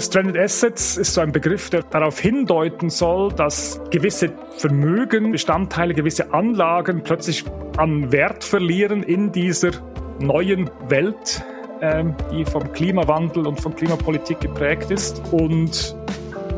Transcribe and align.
Stranded 0.00 0.38
Assets 0.38 0.96
ist 0.96 1.12
so 1.12 1.20
ein 1.20 1.32
Begriff, 1.32 1.70
der 1.70 1.82
darauf 1.82 2.18
hindeuten 2.18 2.88
soll, 2.88 3.32
dass 3.32 3.80
gewisse 3.90 4.32
Vermögen, 4.56 5.32
Bestandteile, 5.32 5.92
gewisse 5.92 6.32
Anlagen 6.32 7.02
plötzlich 7.02 7.44
an 7.76 8.10
Wert 8.12 8.42
verlieren 8.42 9.02
in 9.02 9.32
dieser 9.32 9.72
neuen 10.20 10.70
Welt, 10.88 11.44
ähm, 11.80 12.14
die 12.32 12.44
vom 12.44 12.72
Klimawandel 12.72 13.46
und 13.46 13.60
von 13.60 13.74
Klimapolitik 13.74 14.40
geprägt 14.40 14.90
ist. 14.90 15.20
Und 15.32 15.96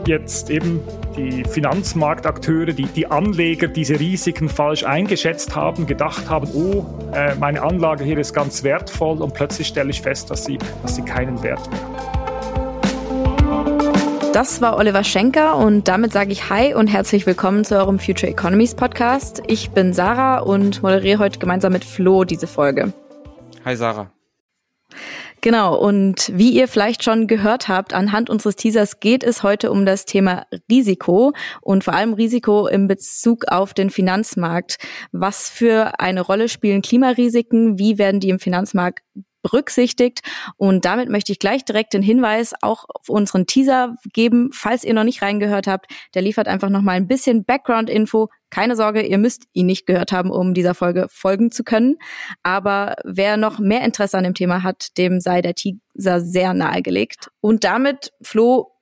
jetzt 0.06 0.50
eben 0.50 0.80
die 1.16 1.44
Finanzmarktakteure, 1.44 2.72
die, 2.72 2.86
die 2.86 3.06
Anleger 3.06 3.68
diese 3.68 3.98
Risiken 3.98 4.48
falsch 4.48 4.84
eingeschätzt 4.84 5.56
haben, 5.56 5.86
gedacht 5.86 6.28
haben, 6.28 6.48
oh, 6.54 6.86
äh, 7.12 7.34
meine 7.36 7.62
Anlage 7.62 8.04
hier 8.04 8.18
ist 8.18 8.32
ganz 8.32 8.62
wertvoll 8.62 9.20
und 9.22 9.34
plötzlich 9.34 9.66
stelle 9.66 9.90
ich 9.90 10.02
fest, 10.02 10.30
dass 10.30 10.44
sie, 10.44 10.58
dass 10.82 10.96
sie 10.96 11.02
keinen 11.02 11.42
Wert 11.42 11.70
mehr 11.70 11.80
hat. 11.80 12.20
Das 14.32 14.60
war 14.62 14.76
Oliver 14.76 15.02
Schenker 15.02 15.56
und 15.56 15.88
damit 15.88 16.12
sage 16.12 16.30
ich 16.30 16.48
Hi 16.50 16.72
und 16.72 16.86
herzlich 16.86 17.26
willkommen 17.26 17.64
zu 17.64 17.76
eurem 17.76 17.98
Future 17.98 18.30
Economies 18.30 18.76
Podcast. 18.76 19.42
Ich 19.48 19.70
bin 19.70 19.92
Sarah 19.92 20.38
und 20.38 20.82
moderiere 20.82 21.18
heute 21.18 21.40
gemeinsam 21.40 21.72
mit 21.72 21.84
Flo 21.84 22.22
diese 22.22 22.46
Folge. 22.46 22.92
Hi 23.64 23.74
Sarah. 23.74 24.12
Genau, 25.42 25.74
und 25.74 26.30
wie 26.34 26.50
ihr 26.50 26.68
vielleicht 26.68 27.02
schon 27.02 27.26
gehört 27.26 27.68
habt, 27.68 27.94
anhand 27.94 28.28
unseres 28.28 28.56
Teasers 28.56 29.00
geht 29.00 29.24
es 29.24 29.42
heute 29.42 29.70
um 29.70 29.86
das 29.86 30.04
Thema 30.04 30.44
Risiko 30.70 31.32
und 31.62 31.82
vor 31.82 31.94
allem 31.94 32.12
Risiko 32.12 32.66
in 32.66 32.88
Bezug 32.88 33.46
auf 33.48 33.72
den 33.72 33.88
Finanzmarkt. 33.88 34.76
Was 35.12 35.48
für 35.48 35.98
eine 35.98 36.20
Rolle 36.20 36.50
spielen 36.50 36.82
Klimarisiken? 36.82 37.78
Wie 37.78 37.96
werden 37.96 38.20
die 38.20 38.28
im 38.28 38.38
Finanzmarkt 38.38 39.02
berücksichtigt. 39.42 40.20
Und 40.56 40.84
damit 40.84 41.08
möchte 41.08 41.32
ich 41.32 41.38
gleich 41.38 41.64
direkt 41.64 41.92
den 41.92 42.02
Hinweis 42.02 42.54
auch 42.62 42.84
auf 42.88 43.08
unseren 43.08 43.46
Teaser 43.46 43.96
geben, 44.12 44.50
falls 44.52 44.84
ihr 44.84 44.94
noch 44.94 45.04
nicht 45.04 45.22
reingehört 45.22 45.66
habt. 45.66 45.90
Der 46.14 46.22
liefert 46.22 46.48
einfach 46.48 46.68
noch 46.68 46.82
mal 46.82 46.92
ein 46.92 47.08
bisschen 47.08 47.44
Background-Info. 47.44 48.28
Keine 48.50 48.76
Sorge, 48.76 49.02
ihr 49.02 49.18
müsst 49.18 49.44
ihn 49.52 49.66
nicht 49.66 49.86
gehört 49.86 50.12
haben, 50.12 50.30
um 50.30 50.54
dieser 50.54 50.74
Folge 50.74 51.06
folgen 51.10 51.50
zu 51.50 51.64
können. 51.64 51.96
Aber 52.42 52.96
wer 53.04 53.36
noch 53.36 53.58
mehr 53.58 53.82
Interesse 53.82 54.18
an 54.18 54.24
dem 54.24 54.34
Thema 54.34 54.62
hat, 54.62 54.96
dem 54.98 55.20
sei 55.20 55.42
der 55.42 55.54
Teaser 55.54 56.20
sehr 56.20 56.54
nahegelegt. 56.54 57.30
Und 57.40 57.64
damit, 57.64 58.12
Flo, 58.22 58.72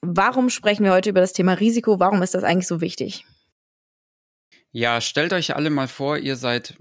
warum 0.00 0.50
sprechen 0.50 0.84
wir 0.84 0.92
heute 0.92 1.10
über 1.10 1.20
das 1.20 1.32
Thema 1.32 1.54
Risiko? 1.54 1.98
Warum 1.98 2.22
ist 2.22 2.34
das 2.34 2.44
eigentlich 2.44 2.68
so 2.68 2.80
wichtig? 2.80 3.24
Ja, 4.70 5.00
stellt 5.00 5.32
euch 5.32 5.56
alle 5.56 5.70
mal 5.70 5.88
vor, 5.88 6.18
ihr 6.18 6.36
seid 6.36 6.74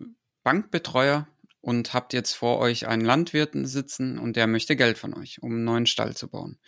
Bankbetreuer 0.44 1.28
und 1.68 1.94
habt 1.94 2.14
jetzt 2.14 2.32
vor 2.32 2.60
euch 2.60 2.88
einen 2.88 3.04
Landwirten 3.04 3.66
sitzen 3.66 4.20
und 4.20 4.38
der 4.38 4.48
möchte 4.48 4.78
Geld 4.78 4.98
von 4.98 5.14
euch, 5.14 5.44
um 5.44 5.52
einen 5.52 5.66
neuen 5.66 5.86
Stall 5.86 6.16
zu 6.16 6.30
bauen. 6.30 6.60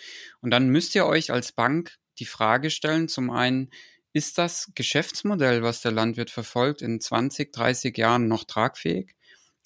Und 0.42 0.52
dann 0.52 0.68
müsst 0.68 0.94
ihr 0.94 1.06
euch 1.06 1.32
als 1.32 1.54
Bank 1.54 1.98
die 2.18 2.26
Frage 2.26 2.70
stellen, 2.70 3.08
zum 3.08 3.30
einen, 3.30 3.70
ist 4.12 4.38
das 4.38 4.70
Geschäftsmodell, 4.76 5.64
was 5.64 5.80
der 5.80 5.94
Landwirt 5.94 6.32
verfolgt, 6.32 6.82
in 6.82 7.00
20, 7.00 7.54
30 7.54 7.98
Jahren 7.98 8.28
noch 8.28 8.44
tragfähig? 8.44 9.16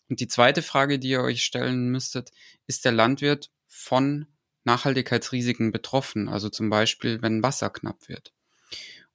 Und 0.07 0.19
die 0.19 0.27
zweite 0.27 0.61
Frage, 0.61 0.99
die 0.99 1.09
ihr 1.09 1.21
euch 1.21 1.43
stellen 1.43 1.89
müsstet, 1.89 2.29
ist 2.67 2.85
der 2.85 2.91
Landwirt 2.91 3.49
von 3.65 4.27
Nachhaltigkeitsrisiken 4.65 5.71
betroffen? 5.71 6.29
Also 6.29 6.49
zum 6.49 6.69
Beispiel, 6.69 7.23
wenn 7.23 7.41
Wasser 7.41 7.71
knapp 7.71 8.07
wird. 8.07 8.33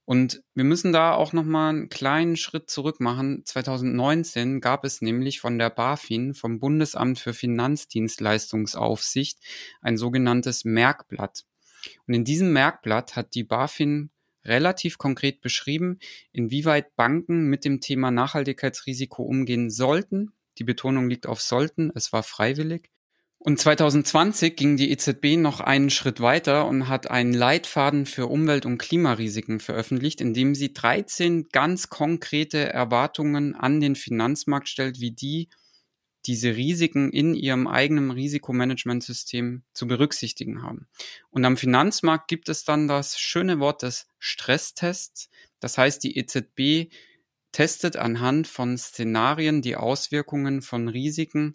Und 0.08 0.42
wir 0.54 0.64
müssen 0.64 0.92
da 0.94 1.12
auch 1.12 1.34
nochmal 1.34 1.68
einen 1.68 1.90
kleinen 1.90 2.38
Schritt 2.38 2.70
zurück 2.70 2.98
machen. 2.98 3.42
2019 3.44 4.62
gab 4.62 4.86
es 4.86 5.02
nämlich 5.02 5.38
von 5.38 5.58
der 5.58 5.68
BaFin, 5.68 6.32
vom 6.32 6.60
Bundesamt 6.60 7.18
für 7.18 7.34
Finanzdienstleistungsaufsicht, 7.34 9.38
ein 9.82 9.98
sogenanntes 9.98 10.64
Merkblatt. 10.64 11.44
Und 12.06 12.14
in 12.14 12.24
diesem 12.24 12.54
Merkblatt 12.54 13.16
hat 13.16 13.34
die 13.34 13.44
BaFin 13.44 14.08
relativ 14.46 14.96
konkret 14.96 15.42
beschrieben, 15.42 15.98
inwieweit 16.32 16.96
Banken 16.96 17.50
mit 17.50 17.66
dem 17.66 17.82
Thema 17.82 18.10
Nachhaltigkeitsrisiko 18.10 19.22
umgehen 19.22 19.68
sollten. 19.68 20.32
Die 20.56 20.64
Betonung 20.64 21.10
liegt 21.10 21.26
auf 21.26 21.42
sollten, 21.42 21.92
es 21.94 22.14
war 22.14 22.22
freiwillig. 22.22 22.88
Und 23.40 23.60
2020 23.60 24.56
ging 24.56 24.76
die 24.76 24.90
EZB 24.90 25.36
noch 25.36 25.60
einen 25.60 25.90
Schritt 25.90 26.20
weiter 26.20 26.66
und 26.66 26.88
hat 26.88 27.08
einen 27.08 27.32
Leitfaden 27.32 28.04
für 28.04 28.26
Umwelt- 28.26 28.66
und 28.66 28.78
Klimarisiken 28.78 29.60
veröffentlicht, 29.60 30.20
in 30.20 30.34
dem 30.34 30.56
sie 30.56 30.72
13 30.72 31.48
ganz 31.50 31.88
konkrete 31.88 32.58
Erwartungen 32.72 33.54
an 33.54 33.80
den 33.80 33.94
Finanzmarkt 33.94 34.68
stellt, 34.68 35.00
wie 35.00 35.12
die 35.12 35.48
diese 36.26 36.56
Risiken 36.56 37.10
in 37.10 37.34
ihrem 37.34 37.68
eigenen 37.68 38.10
Risikomanagementsystem 38.10 39.62
zu 39.72 39.86
berücksichtigen 39.86 40.62
haben. 40.62 40.88
Und 41.30 41.44
am 41.44 41.56
Finanzmarkt 41.56 42.28
gibt 42.28 42.48
es 42.48 42.64
dann 42.64 42.88
das 42.88 43.18
schöne 43.20 43.60
Wort 43.60 43.82
des 43.82 44.08
Stresstests. 44.18 45.30
Das 45.60 45.78
heißt, 45.78 46.02
die 46.02 46.18
EZB 46.18 46.92
testet 47.52 47.96
anhand 47.96 48.48
von 48.48 48.76
Szenarien 48.76 49.62
die 49.62 49.76
Auswirkungen 49.76 50.60
von 50.60 50.88
Risiken 50.88 51.54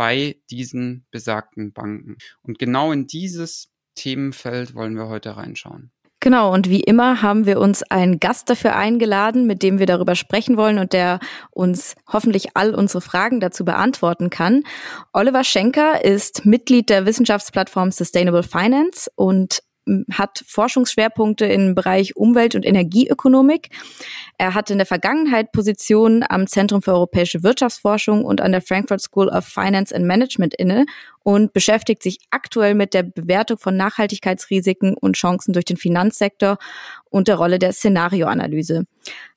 bei 0.00 0.36
diesen 0.48 1.04
besagten 1.10 1.74
Banken. 1.74 2.16
Und 2.40 2.58
genau 2.58 2.90
in 2.90 3.06
dieses 3.06 3.70
Themenfeld 3.96 4.74
wollen 4.74 4.96
wir 4.96 5.08
heute 5.08 5.36
reinschauen. 5.36 5.90
Genau, 6.20 6.54
und 6.54 6.70
wie 6.70 6.80
immer 6.80 7.20
haben 7.20 7.44
wir 7.44 7.60
uns 7.60 7.82
einen 7.82 8.18
Gast 8.18 8.48
dafür 8.48 8.76
eingeladen, 8.76 9.46
mit 9.46 9.62
dem 9.62 9.78
wir 9.78 9.84
darüber 9.84 10.14
sprechen 10.14 10.56
wollen 10.56 10.78
und 10.78 10.94
der 10.94 11.20
uns 11.50 11.96
hoffentlich 12.10 12.56
all 12.56 12.74
unsere 12.74 13.02
Fragen 13.02 13.40
dazu 13.40 13.66
beantworten 13.66 14.30
kann. 14.30 14.62
Oliver 15.12 15.44
Schenker 15.44 16.02
ist 16.02 16.46
Mitglied 16.46 16.88
der 16.88 17.04
Wissenschaftsplattform 17.04 17.92
Sustainable 17.92 18.42
Finance 18.42 19.10
und 19.16 19.60
hat 20.12 20.44
Forschungsschwerpunkte 20.46 21.46
im 21.46 21.74
Bereich 21.74 22.16
Umwelt- 22.16 22.54
und 22.54 22.64
Energieökonomik. 22.64 23.70
Er 24.38 24.54
hat 24.54 24.70
in 24.70 24.78
der 24.78 24.86
Vergangenheit 24.86 25.52
Positionen 25.52 26.24
am 26.28 26.46
Zentrum 26.46 26.82
für 26.82 26.92
europäische 26.92 27.42
Wirtschaftsforschung 27.42 28.24
und 28.24 28.40
an 28.40 28.52
der 28.52 28.62
Frankfurt 28.62 29.00
School 29.00 29.28
of 29.28 29.44
Finance 29.46 29.94
and 29.94 30.06
Management 30.06 30.54
inne 30.54 30.86
und 31.22 31.52
beschäftigt 31.52 32.02
sich 32.02 32.18
aktuell 32.30 32.74
mit 32.74 32.94
der 32.94 33.02
Bewertung 33.02 33.58
von 33.58 33.76
Nachhaltigkeitsrisiken 33.76 34.94
und 34.94 35.16
Chancen 35.16 35.52
durch 35.52 35.64
den 35.64 35.76
Finanzsektor 35.76 36.58
und 37.10 37.28
der 37.28 37.36
Rolle 37.36 37.58
der 37.58 37.72
Szenarioanalyse. 37.72 38.84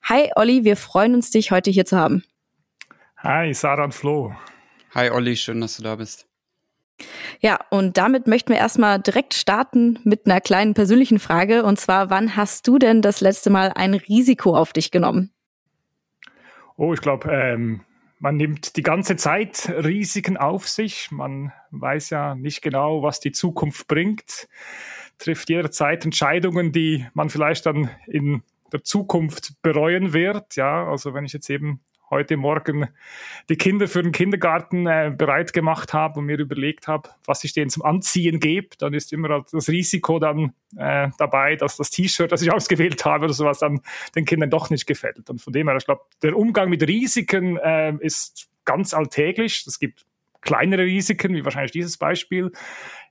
Hi 0.04 0.32
Olli, 0.36 0.64
wir 0.64 0.78
freuen 0.78 1.16
uns, 1.16 1.32
dich 1.32 1.52
heute 1.52 1.72
hier 1.72 1.86
zu 1.86 1.98
haben. 1.98 2.24
Hi, 3.18 3.54
Sarah 3.54 3.86
und 3.86 3.94
Flo. 3.94 4.34
Hi 4.94 5.10
Olli, 5.10 5.36
schön, 5.36 5.62
dass 5.62 5.78
du 5.78 5.84
da 5.84 5.96
bist. 5.96 6.28
Ja, 7.40 7.60
und 7.70 7.98
damit 7.98 8.28
möchten 8.28 8.52
wir 8.52 8.60
erstmal 8.60 9.00
direkt 9.00 9.34
starten 9.34 10.00
mit 10.04 10.26
einer 10.26 10.42
kleinen 10.42 10.74
persönlichen 10.74 11.20
Frage. 11.20 11.64
Und 11.64 11.80
zwar, 11.80 12.10
wann 12.10 12.36
hast 12.36 12.68
du 12.68 12.78
denn 12.78 13.02
das 13.02 13.22
letzte 13.22 13.50
Mal 13.50 13.72
ein 13.76 13.94
Risiko 13.94 14.56
auf 14.56 14.74
dich 14.74 14.92
genommen? 14.92 15.32
Oh, 16.78 16.94
ich 16.94 17.02
glaube, 17.02 17.32
ähm, 17.32 17.82
man 18.20 18.38
nimmt 18.38 18.78
die 18.78 18.84
ganze 18.84 19.16
Zeit 19.16 19.70
Risiken 19.70 20.38
auf 20.38 20.70
sich. 20.70 21.12
Man 21.12 21.52
weiß 21.72 22.10
ja 22.12 22.36
nicht 22.36 22.62
genau, 22.62 23.04
was 23.04 23.20
die 23.20 23.32
Zukunft 23.32 23.88
bringt, 23.88 24.48
trifft 25.18 25.50
jederzeit 25.50 26.06
Entscheidungen, 26.06 26.72
die 26.72 27.06
man 27.14 27.30
vielleicht 27.30 27.66
dann 27.66 27.90
in 28.08 28.42
der 28.72 28.84
Zukunft 28.84 29.62
bereuen 29.62 30.14
wird. 30.14 30.56
Ja, 30.56 30.88
also 30.88 31.14
wenn 31.14 31.26
ich 31.26 31.34
jetzt 31.34 31.50
eben 31.50 31.82
heute 32.14 32.38
Morgen 32.38 32.88
die 33.50 33.58
Kinder 33.58 33.88
für 33.88 34.02
den 34.02 34.12
Kindergarten 34.12 34.88
äh, 34.88 35.14
bereit 35.16 35.52
gemacht 35.52 35.94
habe 35.94 36.20
und 36.20 36.26
mir 36.26 36.40
überlegt 36.40 36.88
habe, 36.88 37.10
was 37.26 37.44
ich 37.44 37.54
denen 37.54 37.70
zum 37.70 37.84
Anziehen 37.84 38.40
gebe, 38.40 38.70
dann 38.78 38.94
ist 38.94 39.12
immer 39.12 39.44
das 39.52 39.68
Risiko 39.68 40.20
dann 40.20 40.54
äh, 40.78 41.10
dabei, 41.18 41.56
dass 41.56 41.78
das 41.78 41.90
T-Shirt, 41.90 42.32
das 42.32 42.42
ich 42.42 42.52
ausgewählt 42.52 43.04
habe 43.06 43.26
oder 43.26 43.34
sowas, 43.34 43.60
dann 43.60 43.82
den 44.16 44.26
Kindern 44.26 44.50
doch 44.50 44.70
nicht 44.70 44.86
gefällt. 44.86 45.30
Und 45.30 45.42
von 45.42 45.54
dem 45.54 45.68
her, 45.68 45.78
ich 45.78 45.86
glaube, 45.86 46.02
der 46.22 46.38
Umgang 46.38 46.70
mit 46.70 46.88
Risiken 46.88 47.58
äh, 47.58 47.94
ist 48.00 48.50
ganz 48.66 48.94
alltäglich. 48.94 49.66
Es 49.68 49.80
gibt 49.80 50.06
kleinere 50.42 50.84
Risiken, 50.84 51.36
wie 51.36 51.44
wahrscheinlich 51.44 51.72
dieses 51.72 51.98
Beispiel. 51.98 52.52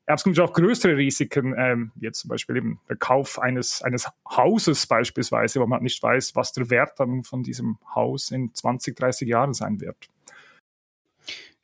Gibt 0.07 0.41
auch 0.41 0.53
größere 0.53 0.97
Risiken, 0.97 1.55
ähm, 1.57 1.93
jetzt 2.01 2.21
zum 2.21 2.29
Beispiel 2.29 2.57
eben 2.57 2.81
der 2.89 2.97
Kauf 2.97 3.39
eines, 3.39 3.83
eines 3.83 4.09
Hauses 4.29 4.87
beispielsweise, 4.87 5.61
wo 5.61 5.67
man 5.67 5.83
nicht 5.83 6.03
weiß, 6.03 6.35
was 6.35 6.53
der 6.53 6.71
Wert 6.71 6.99
dann 6.99 7.25
von 7.25 7.43
diesem 7.43 7.79
Haus 7.95 8.31
in 8.31 8.53
20, 8.53 8.97
30 8.97 9.29
Jahren 9.29 9.55
sein 9.55 9.81
wird. 9.81 10.09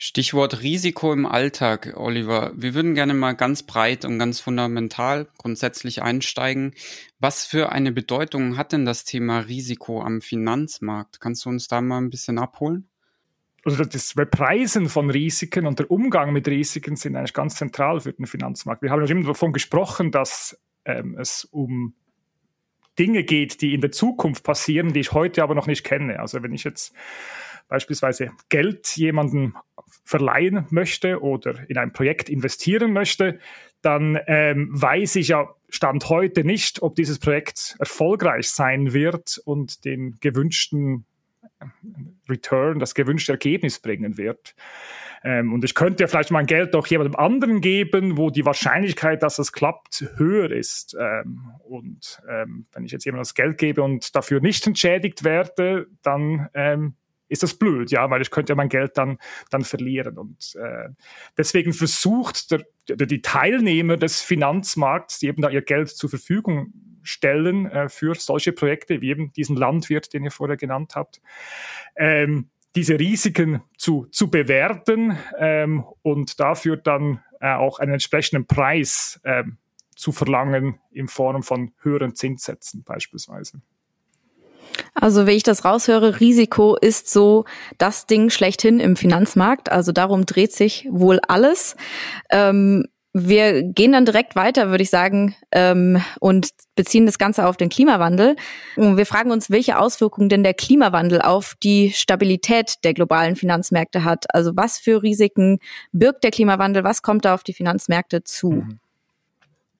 Stichwort 0.00 0.62
Risiko 0.62 1.12
im 1.12 1.26
Alltag, 1.26 1.94
Oliver. 1.96 2.52
Wir 2.54 2.74
würden 2.74 2.94
gerne 2.94 3.14
mal 3.14 3.32
ganz 3.32 3.64
breit 3.64 4.04
und 4.04 4.20
ganz 4.20 4.38
fundamental 4.38 5.26
grundsätzlich 5.38 6.02
einsteigen. 6.02 6.72
Was 7.18 7.44
für 7.44 7.72
eine 7.72 7.90
Bedeutung 7.90 8.56
hat 8.56 8.70
denn 8.70 8.84
das 8.84 9.04
Thema 9.04 9.40
Risiko 9.40 10.00
am 10.00 10.20
Finanzmarkt? 10.20 11.20
Kannst 11.20 11.44
du 11.44 11.48
uns 11.48 11.66
da 11.66 11.80
mal 11.80 11.98
ein 11.98 12.10
bisschen 12.10 12.38
abholen? 12.38 12.87
Also 13.68 13.84
das 13.84 14.14
Bepreisen 14.14 14.88
von 14.88 15.10
Risiken 15.10 15.66
und 15.66 15.78
der 15.78 15.90
Umgang 15.90 16.32
mit 16.32 16.48
Risiken 16.48 16.96
sind 16.96 17.16
eigentlich 17.16 17.34
ganz 17.34 17.56
zentral 17.56 18.00
für 18.00 18.12
den 18.12 18.26
Finanzmarkt. 18.26 18.82
Wir 18.82 18.90
haben 18.90 19.04
ja 19.04 19.10
immer 19.10 19.26
davon 19.26 19.52
gesprochen, 19.52 20.10
dass 20.10 20.58
ähm, 20.84 21.16
es 21.18 21.44
um 21.44 21.94
Dinge 22.98 23.22
geht, 23.24 23.60
die 23.60 23.74
in 23.74 23.80
der 23.80 23.92
Zukunft 23.92 24.44
passieren, 24.44 24.92
die 24.92 25.00
ich 25.00 25.12
heute 25.12 25.42
aber 25.42 25.54
noch 25.54 25.66
nicht 25.66 25.84
kenne. 25.84 26.18
Also 26.18 26.42
wenn 26.42 26.52
ich 26.52 26.64
jetzt 26.64 26.94
beispielsweise 27.68 28.32
Geld 28.48 28.96
jemandem 28.96 29.56
verleihen 30.04 30.66
möchte 30.70 31.22
oder 31.22 31.68
in 31.68 31.76
ein 31.76 31.92
Projekt 31.92 32.28
investieren 32.28 32.92
möchte, 32.92 33.38
dann 33.82 34.18
ähm, 34.26 34.68
weiß 34.72 35.16
ich 35.16 35.28
ja 35.28 35.54
Stand 35.68 36.08
heute 36.08 36.44
nicht, 36.44 36.82
ob 36.82 36.96
dieses 36.96 37.18
Projekt 37.18 37.76
erfolgreich 37.78 38.48
sein 38.48 38.94
wird 38.94 39.40
und 39.44 39.84
den 39.84 40.16
gewünschten 40.20 41.04
Return, 42.28 42.78
das 42.78 42.94
gewünschte 42.94 43.32
Ergebnis 43.32 43.78
bringen 43.80 44.16
wird. 44.16 44.54
Ähm, 45.24 45.52
und 45.52 45.64
ich 45.64 45.74
könnte 45.74 46.04
ja 46.04 46.06
vielleicht 46.06 46.30
mein 46.30 46.46
Geld 46.46 46.74
auch 46.76 46.86
jemandem 46.86 47.16
anderen 47.16 47.60
geben, 47.60 48.16
wo 48.16 48.30
die 48.30 48.44
Wahrscheinlichkeit, 48.44 49.22
dass 49.22 49.38
es 49.38 49.52
klappt, 49.52 50.08
höher 50.16 50.50
ist. 50.50 50.96
Ähm, 50.98 51.50
und 51.64 52.22
ähm, 52.28 52.66
wenn 52.72 52.84
ich 52.84 52.92
jetzt 52.92 53.04
jemandem 53.04 53.22
das 53.22 53.34
Geld 53.34 53.58
gebe 53.58 53.82
und 53.82 54.14
dafür 54.14 54.40
nicht 54.40 54.66
entschädigt 54.66 55.24
werde, 55.24 55.86
dann 56.02 56.48
ähm, 56.54 56.94
ist 57.28 57.42
das 57.42 57.54
blöd, 57.54 57.90
ja, 57.90 58.08
weil 58.10 58.22
ich 58.22 58.30
könnte 58.30 58.52
ja 58.52 58.56
mein 58.56 58.68
Geld 58.68 58.96
dann, 58.96 59.18
dann 59.50 59.64
verlieren. 59.64 60.18
Und 60.18 60.54
äh, 60.56 60.88
deswegen 61.36 61.72
versucht 61.72 62.50
der, 62.50 62.64
der, 62.88 63.06
die 63.06 63.20
Teilnehmer 63.20 63.96
des 63.96 64.22
Finanzmarkts, 64.22 65.18
die 65.18 65.26
eben 65.26 65.42
da 65.42 65.50
ihr 65.50 65.62
Geld 65.62 65.88
zur 65.88 66.08
Verfügung 66.08 66.72
stellen 67.08 67.66
äh, 67.66 67.88
für 67.88 68.14
solche 68.14 68.52
Projekte, 68.52 69.00
wie 69.00 69.10
eben 69.10 69.32
diesen 69.32 69.56
Landwirt, 69.56 70.12
den 70.12 70.24
ihr 70.24 70.30
vorher 70.30 70.56
genannt 70.56 70.94
habt, 70.94 71.20
ähm, 71.96 72.50
diese 72.74 72.98
Risiken 72.98 73.62
zu, 73.76 74.06
zu 74.10 74.30
bewerten 74.30 75.18
ähm, 75.38 75.84
und 76.02 76.38
dafür 76.38 76.76
dann 76.76 77.22
äh, 77.40 77.54
auch 77.54 77.78
einen 77.78 77.94
entsprechenden 77.94 78.46
Preis 78.46 79.20
ähm, 79.24 79.56
zu 79.96 80.12
verlangen 80.12 80.78
in 80.92 81.08
Form 81.08 81.42
von 81.42 81.72
höheren 81.80 82.14
Zinssätzen 82.14 82.84
beispielsweise. 82.84 83.60
Also 84.94 85.26
wie 85.26 85.32
ich 85.32 85.42
das 85.42 85.64
raushöre, 85.64 86.20
Risiko 86.20 86.76
ist 86.76 87.10
so 87.10 87.46
das 87.78 88.06
Ding 88.06 88.30
schlechthin 88.30 88.80
im 88.80 88.96
Finanzmarkt. 88.96 89.72
Also 89.72 89.92
darum 89.92 90.26
dreht 90.26 90.52
sich 90.52 90.86
wohl 90.90 91.20
alles. 91.26 91.74
Ähm, 92.30 92.86
wir 93.14 93.62
gehen 93.62 93.92
dann 93.92 94.04
direkt 94.04 94.36
weiter, 94.36 94.70
würde 94.70 94.82
ich 94.82 94.90
sagen, 94.90 95.34
ähm, 95.50 96.02
und 96.20 96.50
beziehen 96.74 97.06
das 97.06 97.18
Ganze 97.18 97.46
auf 97.46 97.56
den 97.56 97.68
Klimawandel. 97.68 98.36
Wir 98.76 99.06
fragen 99.06 99.30
uns, 99.30 99.50
welche 99.50 99.78
Auswirkungen 99.78 100.28
denn 100.28 100.44
der 100.44 100.54
Klimawandel 100.54 101.22
auf 101.22 101.54
die 101.62 101.90
Stabilität 101.92 102.76
der 102.84 102.94
globalen 102.94 103.34
Finanzmärkte 103.34 104.04
hat. 104.04 104.26
Also 104.34 104.52
was 104.54 104.78
für 104.78 105.02
Risiken 105.02 105.58
birgt 105.92 106.22
der 106.22 106.30
Klimawandel? 106.30 106.84
Was 106.84 107.02
kommt 107.02 107.24
da 107.24 107.34
auf 107.34 107.42
die 107.42 107.54
Finanzmärkte 107.54 108.24
zu? 108.24 108.50
Mhm. 108.50 108.78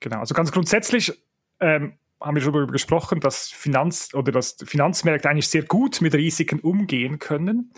Genau, 0.01 0.21
also 0.21 0.35
ganz 0.35 0.53
grundsätzlich 0.53 1.13
ähm, 1.61 1.95
haben 2.21 2.35
wir 2.35 2.43
schon 2.43 2.53
darüber 2.53 2.73
gesprochen, 2.73 3.21
dass 3.21 3.49
Finanz 3.49 4.15
oder 4.15 4.33
dass 4.33 4.57
Finanzmärkte 4.65 5.29
eigentlich 5.29 5.49
sehr 5.49 5.63
gut 5.63 6.01
mit 6.01 6.15
Risiken 6.15 6.61
umgehen 6.61 7.19
können. 7.19 7.73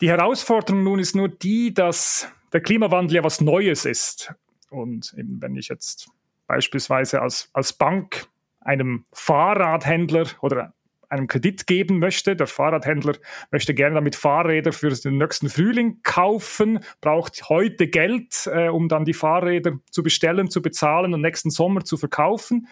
Die 0.00 0.08
Herausforderung 0.08 0.82
nun 0.82 0.98
ist 0.98 1.14
nur 1.14 1.28
die, 1.28 1.72
dass 1.72 2.28
der 2.52 2.60
Klimawandel 2.60 3.16
ja 3.16 3.24
was 3.24 3.40
Neues 3.40 3.84
ist. 3.84 4.34
Und 4.76 5.14
eben, 5.16 5.40
wenn 5.40 5.56
ich 5.56 5.68
jetzt 5.68 6.08
beispielsweise 6.46 7.22
als, 7.22 7.50
als 7.52 7.72
Bank 7.72 8.28
einem 8.60 9.04
Fahrradhändler 9.12 10.26
oder 10.40 10.72
einem 11.08 11.26
Kredit 11.26 11.66
geben 11.66 11.98
möchte. 11.98 12.36
Der 12.36 12.46
Fahrradhändler 12.46 13.14
möchte 13.50 13.74
gerne 13.74 13.94
damit 13.94 14.16
Fahrräder 14.16 14.72
für 14.72 14.90
den 14.90 15.18
nächsten 15.18 15.48
Frühling 15.48 16.00
kaufen, 16.02 16.80
braucht 17.00 17.48
heute 17.48 17.88
Geld, 17.88 18.48
äh, 18.52 18.68
um 18.68 18.88
dann 18.88 19.04
die 19.04 19.14
Fahrräder 19.14 19.78
zu 19.90 20.02
bestellen, 20.02 20.50
zu 20.50 20.62
bezahlen 20.62 21.14
und 21.14 21.20
nächsten 21.20 21.50
Sommer 21.50 21.84
zu 21.84 21.96
verkaufen. 21.96 22.68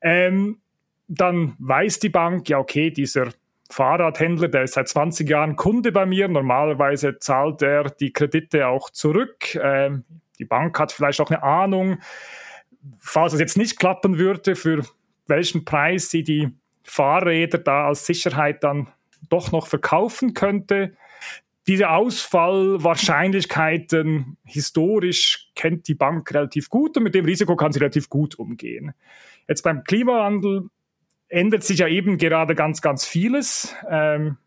Ähm, 0.00 0.60
dann 1.08 1.56
weiß 1.58 2.00
die 2.00 2.10
Bank, 2.10 2.48
ja, 2.48 2.58
okay, 2.58 2.90
dieser 2.90 3.28
Fahrradhändler, 3.70 4.48
der 4.48 4.62
ist 4.62 4.74
seit 4.74 4.88
20 4.88 5.28
Jahren 5.28 5.56
Kunde 5.56 5.92
bei 5.92 6.06
mir. 6.06 6.28
Normalerweise 6.28 7.18
zahlt 7.18 7.60
er 7.62 7.90
die 7.90 8.12
Kredite 8.12 8.66
auch 8.68 8.90
zurück. 8.90 9.58
Ähm, 9.62 10.04
die 10.38 10.44
Bank 10.44 10.78
hat 10.78 10.92
vielleicht 10.92 11.20
auch 11.20 11.30
eine 11.30 11.42
Ahnung, 11.42 11.98
falls 12.98 13.32
es 13.32 13.40
jetzt 13.40 13.56
nicht 13.56 13.78
klappen 13.78 14.18
würde, 14.18 14.54
für 14.56 14.84
welchen 15.26 15.64
Preis 15.64 16.10
sie 16.10 16.22
die 16.22 16.50
Fahrräder 16.82 17.56
da 17.58 17.86
als 17.88 18.04
Sicherheit 18.06 18.62
dann 18.64 18.88
doch 19.28 19.52
noch 19.52 19.66
verkaufen 19.66 20.32
könnte. 20.34 20.96
Diese 21.66 21.90
Ausfallwahrscheinlichkeiten 21.90 24.38
historisch 24.44 25.50
kennt 25.54 25.88
die 25.88 25.94
Bank 25.94 26.32
relativ 26.32 26.70
gut 26.70 26.96
und 26.96 27.02
mit 27.02 27.14
dem 27.14 27.26
Risiko 27.26 27.56
kann 27.56 27.72
sie 27.72 27.80
relativ 27.80 28.08
gut 28.08 28.38
umgehen. 28.38 28.94
Jetzt 29.46 29.60
beim 29.62 29.84
Klimawandel 29.84 30.70
ändert 31.28 31.64
sich 31.64 31.80
ja 31.80 31.88
eben 31.88 32.16
gerade 32.16 32.54
ganz, 32.54 32.80
ganz 32.80 33.04
vieles. 33.04 33.76
Ähm, 33.90 34.38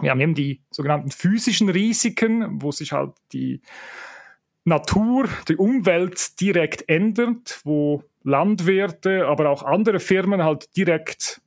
wir 0.00 0.10
haben 0.10 0.20
eben 0.20 0.34
die 0.34 0.60
sogenannten 0.70 1.10
physischen 1.10 1.70
Risiken, 1.70 2.60
wo 2.60 2.72
sich 2.72 2.92
halt 2.92 3.12
die 3.32 3.62
Natur, 4.64 5.28
die 5.48 5.56
Umwelt 5.56 6.40
direkt 6.40 6.88
ändert, 6.88 7.60
wo 7.64 8.04
Landwirte, 8.22 9.26
aber 9.26 9.50
auch 9.50 9.62
andere 9.62 9.98
Firmen 9.98 10.42
halt 10.42 10.76
direkt 10.76 11.40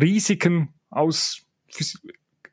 Risiken 0.00 0.72
aus, 0.88 1.46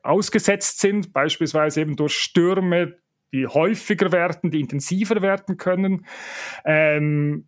ausgesetzt 0.03 0.79
sind, 0.79 1.13
beispielsweise 1.13 1.81
eben 1.81 1.95
durch 1.95 2.13
Stürme, 2.13 2.97
die 3.31 3.47
häufiger 3.47 4.11
werden, 4.11 4.51
die 4.51 4.59
intensiver 4.59 5.21
werden 5.21 5.57
können, 5.57 6.05
ähm, 6.65 7.47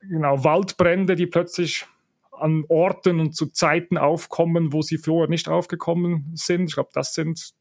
genau 0.00 0.44
Waldbrände, 0.44 1.14
die 1.16 1.26
plötzlich 1.26 1.86
an 2.32 2.64
Orten 2.68 3.20
und 3.20 3.34
zu 3.34 3.46
Zeiten 3.46 3.96
aufkommen, 3.98 4.72
wo 4.72 4.82
sie 4.82 4.98
vorher 4.98 5.28
nicht 5.28 5.48
aufgekommen 5.48 6.30
sind. 6.34 6.68
Ich 6.68 6.74
glaube, 6.74 6.90
das 6.92 7.14
sind 7.14 7.54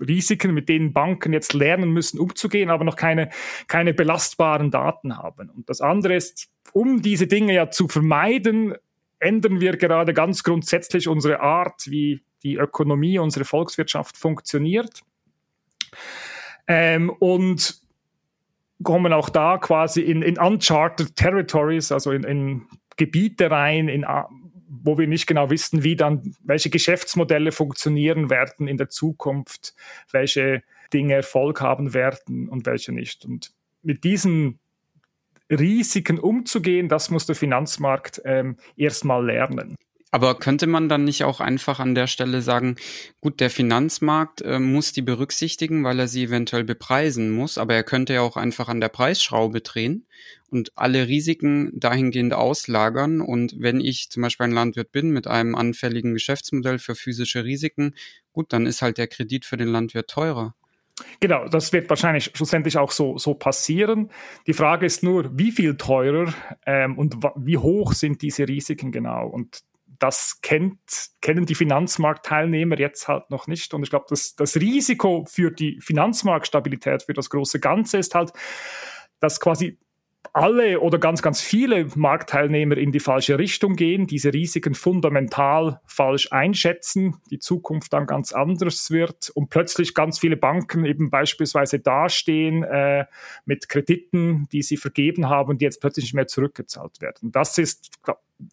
Risiken, 0.00 0.54
mit 0.54 0.68
denen 0.68 0.92
Banken 0.92 1.32
jetzt 1.32 1.52
lernen 1.54 1.90
müssen, 1.90 2.18
umzugehen, 2.18 2.70
aber 2.70 2.84
noch 2.84 2.96
keine, 2.96 3.30
keine 3.66 3.94
belastbaren 3.94 4.70
Daten 4.70 5.16
haben. 5.16 5.50
Und 5.50 5.68
das 5.68 5.80
andere 5.80 6.14
ist, 6.16 6.48
um 6.72 7.02
diese 7.02 7.26
Dinge 7.26 7.54
ja 7.54 7.70
zu 7.70 7.88
vermeiden, 7.88 8.74
ändern 9.18 9.60
wir 9.60 9.76
gerade 9.76 10.12
ganz 10.14 10.42
grundsätzlich 10.42 11.08
unsere 11.08 11.40
Art, 11.40 11.90
wie 11.90 12.22
die 12.42 12.56
Ökonomie, 12.56 13.18
unsere 13.18 13.44
Volkswirtschaft 13.44 14.16
funktioniert. 14.16 15.00
Ähm, 16.68 17.10
und 17.10 17.80
kommen 18.82 19.12
auch 19.12 19.30
da 19.30 19.58
quasi 19.58 20.02
in, 20.02 20.22
in 20.22 20.38
uncharted 20.38 21.16
territories, 21.16 21.90
also 21.90 22.12
in, 22.12 22.24
in 22.24 22.66
Gebiete 22.96 23.50
rein, 23.50 23.88
in 23.88 24.04
wo 24.82 24.98
wir 24.98 25.06
nicht 25.06 25.26
genau 25.26 25.50
wissen, 25.50 25.82
wie 25.82 25.96
dann, 25.96 26.34
welche 26.42 26.70
Geschäftsmodelle 26.70 27.52
funktionieren 27.52 28.30
werden 28.30 28.68
in 28.68 28.76
der 28.76 28.88
Zukunft, 28.88 29.74
welche 30.10 30.62
Dinge 30.92 31.14
Erfolg 31.14 31.60
haben 31.60 31.94
werden 31.94 32.48
und 32.48 32.66
welche 32.66 32.92
nicht. 32.92 33.24
Und 33.24 33.52
mit 33.82 34.04
diesen 34.04 34.58
Risiken 35.50 36.18
umzugehen, 36.18 36.88
das 36.88 37.10
muss 37.10 37.26
der 37.26 37.36
Finanzmarkt 37.36 38.20
ähm, 38.24 38.56
erstmal 38.76 39.24
lernen. 39.24 39.76
Aber 40.12 40.38
könnte 40.38 40.66
man 40.66 40.88
dann 40.88 41.04
nicht 41.04 41.24
auch 41.24 41.40
einfach 41.40 41.80
an 41.80 41.94
der 41.94 42.06
Stelle 42.06 42.40
sagen, 42.40 42.76
gut, 43.20 43.40
der 43.40 43.50
Finanzmarkt 43.50 44.40
äh, 44.42 44.60
muss 44.60 44.92
die 44.92 45.02
berücksichtigen, 45.02 45.82
weil 45.82 45.98
er 45.98 46.08
sie 46.08 46.24
eventuell 46.24 46.64
bepreisen 46.64 47.30
muss, 47.32 47.58
aber 47.58 47.74
er 47.74 47.82
könnte 47.82 48.14
ja 48.14 48.20
auch 48.20 48.36
einfach 48.36 48.68
an 48.68 48.80
der 48.80 48.88
Preisschraube 48.88 49.60
drehen 49.62 50.06
und 50.48 50.72
alle 50.76 51.08
Risiken 51.08 51.72
dahingehend 51.74 52.34
auslagern. 52.34 53.20
Und 53.20 53.56
wenn 53.58 53.80
ich 53.80 54.08
zum 54.10 54.22
Beispiel 54.22 54.44
ein 54.44 54.52
Landwirt 54.52 54.92
bin 54.92 55.10
mit 55.10 55.26
einem 55.26 55.56
anfälligen 55.56 56.14
Geschäftsmodell 56.14 56.78
für 56.78 56.94
physische 56.94 57.44
Risiken, 57.44 57.94
gut, 58.32 58.52
dann 58.52 58.66
ist 58.66 58.82
halt 58.82 58.98
der 58.98 59.08
Kredit 59.08 59.44
für 59.44 59.56
den 59.56 59.68
Landwirt 59.68 60.08
teurer. 60.08 60.54
Genau, 61.20 61.46
das 61.48 61.72
wird 61.72 61.90
wahrscheinlich 61.90 62.30
schlussendlich 62.34 62.78
auch 62.78 62.90
so, 62.90 63.18
so 63.18 63.34
passieren. 63.34 64.10
Die 64.46 64.54
Frage 64.54 64.86
ist 64.86 65.02
nur, 65.02 65.36
wie 65.36 65.52
viel 65.52 65.76
teurer 65.76 66.32
ähm, 66.64 66.96
und 66.96 67.16
wie 67.36 67.58
hoch 67.58 67.92
sind 67.92 68.22
diese 68.22 68.48
Risiken 68.48 68.92
genau? 68.92 69.26
Und 69.28 69.60
das 69.98 70.40
kennt, 70.42 70.78
kennen 71.20 71.46
die 71.46 71.54
Finanzmarktteilnehmer 71.54 72.78
jetzt 72.78 73.08
halt 73.08 73.30
noch 73.30 73.46
nicht. 73.46 73.72
Und 73.74 73.82
ich 73.82 73.90
glaube, 73.90 74.06
das, 74.08 74.34
das 74.34 74.56
Risiko 74.56 75.24
für 75.28 75.50
die 75.50 75.80
Finanzmarktstabilität, 75.80 77.04
für 77.04 77.14
das 77.14 77.30
große 77.30 77.60
Ganze 77.60 77.98
ist 77.98 78.14
halt, 78.14 78.32
dass 79.20 79.40
quasi 79.40 79.78
alle 80.32 80.80
oder 80.80 80.98
ganz, 80.98 81.22
ganz 81.22 81.40
viele 81.40 81.86
Marktteilnehmer 81.94 82.76
in 82.76 82.92
die 82.92 83.00
falsche 83.00 83.38
Richtung 83.38 83.74
gehen, 83.74 84.06
diese 84.06 84.32
Risiken 84.32 84.74
fundamental 84.74 85.80
falsch 85.86 86.30
einschätzen, 86.30 87.16
die 87.30 87.38
Zukunft 87.38 87.92
dann 87.92 88.06
ganz 88.06 88.32
anders 88.32 88.90
wird 88.90 89.30
und 89.30 89.48
plötzlich 89.48 89.94
ganz 89.94 90.18
viele 90.18 90.36
Banken 90.36 90.84
eben 90.84 91.10
beispielsweise 91.10 91.78
dastehen 91.78 92.64
äh, 92.64 93.06
mit 93.44 93.68
Krediten, 93.68 94.46
die 94.52 94.62
sie 94.62 94.76
vergeben 94.76 95.28
haben, 95.28 95.58
die 95.58 95.64
jetzt 95.64 95.80
plötzlich 95.80 96.04
nicht 96.04 96.14
mehr 96.14 96.26
zurückgezahlt 96.26 97.00
werden. 97.00 97.32
Das 97.32 97.56
ist 97.58 97.90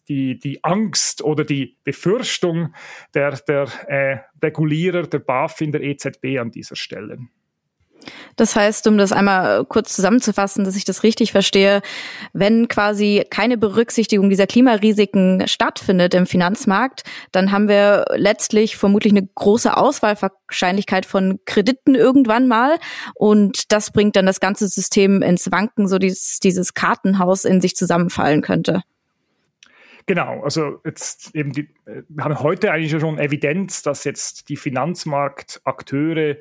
die, 0.08 0.38
die 0.38 0.62
Angst 0.64 1.22
oder 1.22 1.44
die 1.44 1.78
Befürchtung 1.84 2.74
der, 3.14 3.32
der 3.48 3.68
äh, 3.88 4.18
Regulierer, 4.42 5.06
der 5.06 5.18
BaFin, 5.18 5.72
der 5.72 5.82
EZB 5.82 6.38
an 6.38 6.50
dieser 6.50 6.76
Stelle. 6.76 7.18
Das 8.36 8.56
heißt, 8.56 8.86
um 8.86 8.98
das 8.98 9.12
einmal 9.12 9.64
kurz 9.64 9.94
zusammenzufassen, 9.94 10.64
dass 10.64 10.76
ich 10.76 10.84
das 10.84 11.02
richtig 11.02 11.32
verstehe, 11.32 11.82
wenn 12.32 12.68
quasi 12.68 13.24
keine 13.30 13.56
Berücksichtigung 13.56 14.28
dieser 14.30 14.46
Klimarisiken 14.46 15.46
stattfindet 15.46 16.14
im 16.14 16.26
Finanzmarkt, 16.26 17.02
dann 17.32 17.52
haben 17.52 17.68
wir 17.68 18.04
letztlich 18.14 18.76
vermutlich 18.76 19.12
eine 19.12 19.26
große 19.34 19.76
Auswahlwahrscheinlichkeit 19.76 21.06
von 21.06 21.40
Krediten 21.44 21.94
irgendwann 21.94 22.48
mal 22.48 22.78
und 23.14 23.72
das 23.72 23.92
bringt 23.92 24.16
dann 24.16 24.26
das 24.26 24.40
ganze 24.40 24.68
System 24.68 25.22
ins 25.22 25.50
Wanken, 25.50 25.88
so 25.88 25.98
dieses, 25.98 26.40
dieses 26.40 26.74
Kartenhaus 26.74 27.44
in 27.44 27.60
sich 27.60 27.76
zusammenfallen 27.76 28.42
könnte. 28.42 28.82
Genau, 30.06 30.42
also 30.42 30.80
jetzt 30.84 31.34
eben 31.34 31.52
die, 31.52 31.68
wir 31.86 32.24
haben 32.24 32.40
heute 32.40 32.72
eigentlich 32.72 32.90
schon 33.00 33.18
Evidenz, 33.18 33.82
dass 33.82 34.04
jetzt 34.04 34.48
die 34.50 34.56
Finanzmarktakteure 34.56 36.36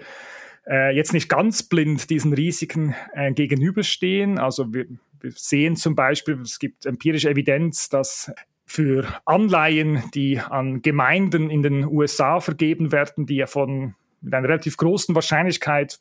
äh, 0.68 0.96
jetzt 0.96 1.14
nicht 1.14 1.30
ganz 1.30 1.64
blind 1.64 2.10
diesen 2.10 2.34
Risiken 2.34 2.94
äh, 3.14 3.32
gegenüberstehen. 3.32 4.38
Also 4.38 4.74
wir, 4.74 4.86
wir 5.22 5.32
sehen 5.32 5.78
zum 5.78 5.96
Beispiel, 5.96 6.42
es 6.42 6.60
gibt 6.60 6.86
empirische 6.86 7.30
Evidenz, 7.30 7.90
dass 7.90 8.32
für 8.66 9.08
Anleihen, 9.26 10.04
die 10.14 10.40
an 10.40 10.82
Gemeinden 10.82 11.50
in 11.50 11.64
den 11.64 11.86
USA 11.86 12.40
vergeben 12.40 12.92
werden, 12.92 13.26
die 13.26 13.36
ja 13.36 13.48
von 13.48 13.96
mit 14.24 14.34
einer 14.34 14.48
relativ 14.48 14.78
großen 14.78 15.14
Wahrscheinlichkeit 15.16 16.00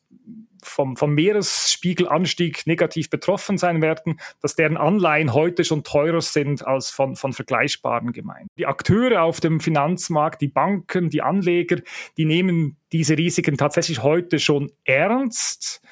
vom, 0.62 0.96
vom 0.96 1.14
Meeresspiegelanstieg 1.14 2.66
negativ 2.66 3.10
betroffen 3.10 3.58
sein 3.58 3.82
werden, 3.82 4.20
dass 4.40 4.54
deren 4.54 4.76
Anleihen 4.76 5.34
heute 5.34 5.64
schon 5.64 5.82
teurer 5.82 6.20
sind 6.20 6.64
als 6.66 6.90
von, 6.90 7.16
von 7.16 7.32
vergleichbaren 7.32 8.12
Gemeinden. 8.12 8.48
Die 8.56 8.66
Akteure 8.66 9.22
auf 9.22 9.40
dem 9.40 9.60
Finanzmarkt, 9.60 10.40
die 10.40 10.48
Banken, 10.48 11.10
die 11.10 11.22
Anleger, 11.22 11.78
die 12.16 12.24
nehmen 12.24 12.76
diese 12.92 13.18
Risiken 13.18 13.56
tatsächlich 13.56 14.02
heute 14.02 14.38
schon 14.38 14.70
ernst. 14.84 15.82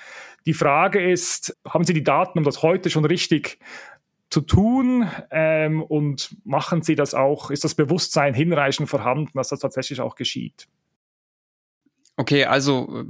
Die 0.47 0.55
Frage 0.55 1.11
ist, 1.11 1.57
haben 1.69 1.85
sie 1.85 1.95
die 1.95 2.05
Daten, 2.05 2.39
um 2.39 2.45
das 2.45 2.63
heute 2.63 2.91
schon 2.91 3.05
richtig 3.05 3.59
zu 4.31 4.41
tun 4.41 5.11
ähm, 5.33 5.83
und 5.83 6.37
machen 6.45 6.83
sie 6.83 6.95
das 6.95 7.15
auch, 7.15 7.51
ist 7.51 7.65
das 7.65 7.75
Bewusstsein 7.75 8.33
hinreichend 8.33 8.89
vorhanden, 8.89 9.33
dass 9.35 9.49
das 9.49 9.59
tatsächlich 9.59 10.01
auch 10.01 10.15
geschieht? 10.15 10.69
Okay, 12.21 12.45
also 12.45 13.07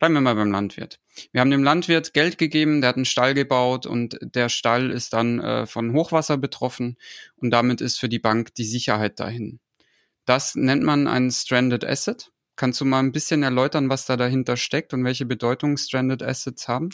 Bleiben 0.00 0.14
wir 0.14 0.22
mal 0.22 0.34
beim 0.34 0.50
Landwirt. 0.50 0.98
Wir 1.30 1.42
haben 1.42 1.50
dem 1.50 1.62
Landwirt 1.62 2.14
Geld 2.14 2.38
gegeben, 2.38 2.80
der 2.80 2.88
hat 2.88 2.96
einen 2.96 3.04
Stall 3.04 3.34
gebaut 3.34 3.84
und 3.84 4.18
der 4.22 4.48
Stall 4.48 4.90
ist 4.90 5.12
dann 5.12 5.40
äh, 5.40 5.66
von 5.66 5.92
Hochwasser 5.92 6.38
betroffen 6.38 6.96
und 7.36 7.50
damit 7.50 7.82
ist 7.82 8.00
für 8.00 8.08
die 8.08 8.18
Bank 8.18 8.54
die 8.54 8.64
Sicherheit 8.64 9.20
dahin. 9.20 9.60
Das 10.24 10.54
nennt 10.54 10.82
man 10.82 11.06
ein 11.06 11.30
Stranded 11.30 11.84
Asset. 11.84 12.32
Kannst 12.56 12.80
du 12.80 12.86
mal 12.86 13.00
ein 13.00 13.12
bisschen 13.12 13.42
erläutern, 13.42 13.90
was 13.90 14.06
da 14.06 14.16
dahinter 14.16 14.56
steckt 14.56 14.94
und 14.94 15.04
welche 15.04 15.26
Bedeutung 15.26 15.76
Stranded 15.76 16.22
Assets 16.22 16.66
haben? 16.66 16.88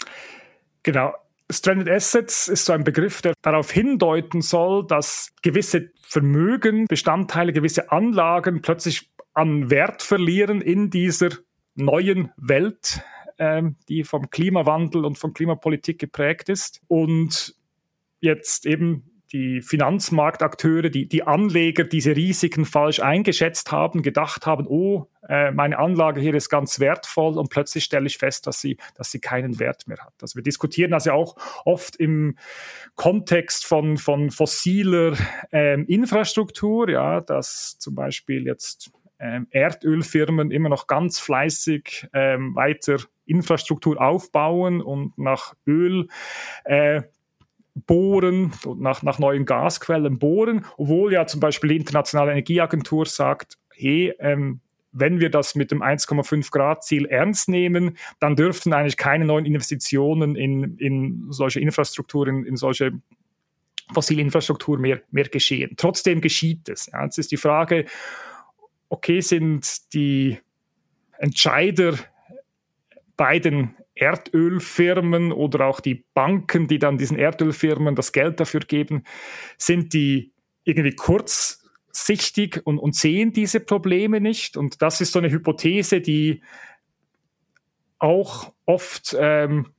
Genau. 0.83 1.15
Stranded 1.49 1.89
Assets 1.89 2.49
ist 2.49 2.65
so 2.65 2.73
ein 2.73 2.83
Begriff, 2.83 3.23
der 3.23 3.35
darauf 3.43 3.71
hindeuten 3.71 4.43
soll, 4.43 4.85
dass 4.85 5.31
gewisse 5.43 5.93
Vermögen, 6.03 6.87
Bestandteile, 6.89 7.53
gewisse 7.53 7.93
Anlagen 7.93 8.63
plötzlich 8.63 9.13
an 9.33 9.71
Wert 9.71 10.03
verlieren 10.03 10.61
in 10.61 10.91
dieser 10.91 11.29
neuen 11.77 12.33
Welt, 12.37 13.03
ähm, 13.39 13.77
die 13.89 14.05
vom 14.05 14.31
Klimawandel 14.31 15.05
und 15.05 15.19
von 15.19 15.33
Klimapolitik 15.33 15.99
geprägt 15.99 16.49
ist. 16.49 16.81
Und 16.89 17.55
jetzt 18.21 18.67
eben 18.67 19.17
die 19.33 19.61
Finanzmarktakteure, 19.61 20.89
die, 20.89 21.09
die 21.09 21.25
Anleger 21.25 21.85
diese 21.85 22.15
Risiken 22.15 22.65
falsch 22.65 23.01
eingeschätzt 23.01 23.73
haben, 23.73 24.03
gedacht 24.03 24.47
haben, 24.47 24.67
oh, 24.69 25.09
äh, 25.29 25.51
meine 25.51 25.79
Anlage 25.79 26.21
hier 26.21 26.35
ist 26.35 26.49
ganz 26.49 26.79
wertvoll 26.79 27.37
und 27.37 27.51
plötzlich 27.51 27.85
stelle 27.85 28.07
ich 28.07 28.19
fest, 28.19 28.47
dass 28.47 28.61
sie, 28.61 28.77
dass 28.95 29.11
sie 29.11 29.19
keinen 29.19 29.59
Wert 29.59 29.89
mehr 29.89 29.99
hat. 29.99 30.15
Also 30.23 30.37
wir 30.37 30.43
diskutieren 30.45 30.93
das 30.93 31.07
ja 31.07 31.13
auch 31.15 31.35
oft 31.65 31.97
im 31.97 32.39
Kontext 32.95 33.67
von, 33.67 33.97
von 33.97 34.31
fossiler 34.31 35.17
ähm, 35.51 35.87
Infrastruktur, 35.87 36.89
ja, 36.89 37.21
dass 37.21 37.79
zum 37.79 37.97
Beispiel 37.97 38.47
jetzt 38.47 38.93
ähm, 39.19 39.47
Erdölfirmen 39.51 40.51
immer 40.51 40.69
noch 40.69 40.87
ganz 40.87 41.19
fleißig 41.21 42.09
ähm, 42.13 42.55
weiter 42.55 42.99
Infrastruktur 43.25 44.01
aufbauen 44.01 44.81
und 44.81 45.17
nach 45.19 45.55
Öl 45.67 46.09
äh, 46.65 47.03
bohren 47.75 48.53
und 48.65 48.81
nach, 48.81 49.03
nach 49.03 49.19
neuen 49.19 49.45
Gasquellen 49.45 50.19
bohren, 50.19 50.65
obwohl 50.77 51.13
ja 51.13 51.27
zum 51.27 51.41
Beispiel 51.41 51.71
die 51.71 51.77
Internationale 51.77 52.31
Energieagentur 52.33 53.07
sagt, 53.07 53.59
hey, 53.75 54.15
ähm, 54.19 54.61
wenn 54.93 55.21
wir 55.21 55.29
das 55.29 55.55
mit 55.55 55.71
dem 55.71 55.83
1,5 55.83 56.51
Grad 56.51 56.83
Ziel 56.85 57.05
ernst 57.05 57.51
nehmen, 57.51 57.99
dann 58.19 58.35
dürften 58.35 58.73
eigentlich 58.73 58.97
keine 58.97 59.27
neuen 59.27 59.45
Investitionen 59.45 60.37
in, 60.37 60.79
in 60.79 61.27
solche 61.29 61.61
Infrastruktur, 61.61 62.29
in, 62.29 62.47
in 62.47 62.57
solche 62.57 62.93
fossile 63.93 64.23
Infrastruktur 64.23 64.79
mehr, 64.79 65.03
mehr 65.11 65.29
geschehen. 65.29 65.75
Trotzdem 65.77 66.23
geschieht 66.23 66.69
es. 66.71 66.87
Ja. 66.87 67.05
Jetzt 67.05 67.19
ist 67.19 67.31
die 67.31 67.37
Frage, 67.37 67.85
okay, 68.89 69.21
sind 69.21 69.93
die 69.93 70.39
Entscheider 71.19 71.95
bei 73.17 73.39
den 73.39 73.75
Erdölfirmen 73.95 75.33
oder 75.33 75.67
auch 75.67 75.81
die 75.81 76.05
Banken, 76.15 76.69
die 76.69 76.79
dann 76.79 76.99
diesen 76.99 77.19
Erdölfirmen 77.19 77.95
das 77.95 78.13
Geld 78.13 78.39
dafür 78.41 78.61
geben, 78.61 79.05
sind 79.57 79.95
die 79.95 80.33
irgendwie 80.65 80.95
kurzsichtig 80.95 82.61
und, 82.65 82.79
und 82.79 82.95
sehen 82.95 83.33
diese 83.33 83.61
Probleme 83.61 84.21
nicht. 84.21 84.57
Und 84.57 84.83
das 84.83 85.01
ist 85.01 85.13
so 85.13 85.19
eine 85.19 85.31
Hypothese, 85.31 86.03
die 86.03 86.43
auch 87.99 88.53
oft 88.67 89.17
ähm, 89.19 89.73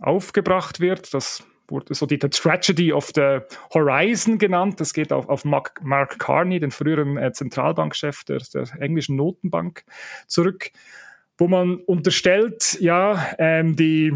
aufgebracht 0.00 0.80
wird, 0.80 1.12
dass 1.12 1.44
wurde 1.72 1.94
so 1.94 2.06
die 2.06 2.18
The 2.20 2.28
Tragedy 2.28 2.92
of 2.92 3.10
the 3.14 3.38
Horizon 3.74 4.38
genannt. 4.38 4.80
Das 4.80 4.92
geht 4.92 5.12
auf, 5.12 5.28
auf 5.28 5.44
Mark, 5.44 5.80
Mark 5.82 6.20
Carney, 6.20 6.60
den 6.60 6.70
früheren 6.70 7.16
äh, 7.16 7.32
Zentralbankchef 7.32 8.22
der, 8.24 8.40
der 8.54 8.68
englischen 8.80 9.16
Notenbank, 9.16 9.84
zurück, 10.28 10.70
wo 11.38 11.48
man 11.48 11.76
unterstellt, 11.76 12.78
ja, 12.80 13.32
ähm, 13.38 13.74
die 13.74 14.12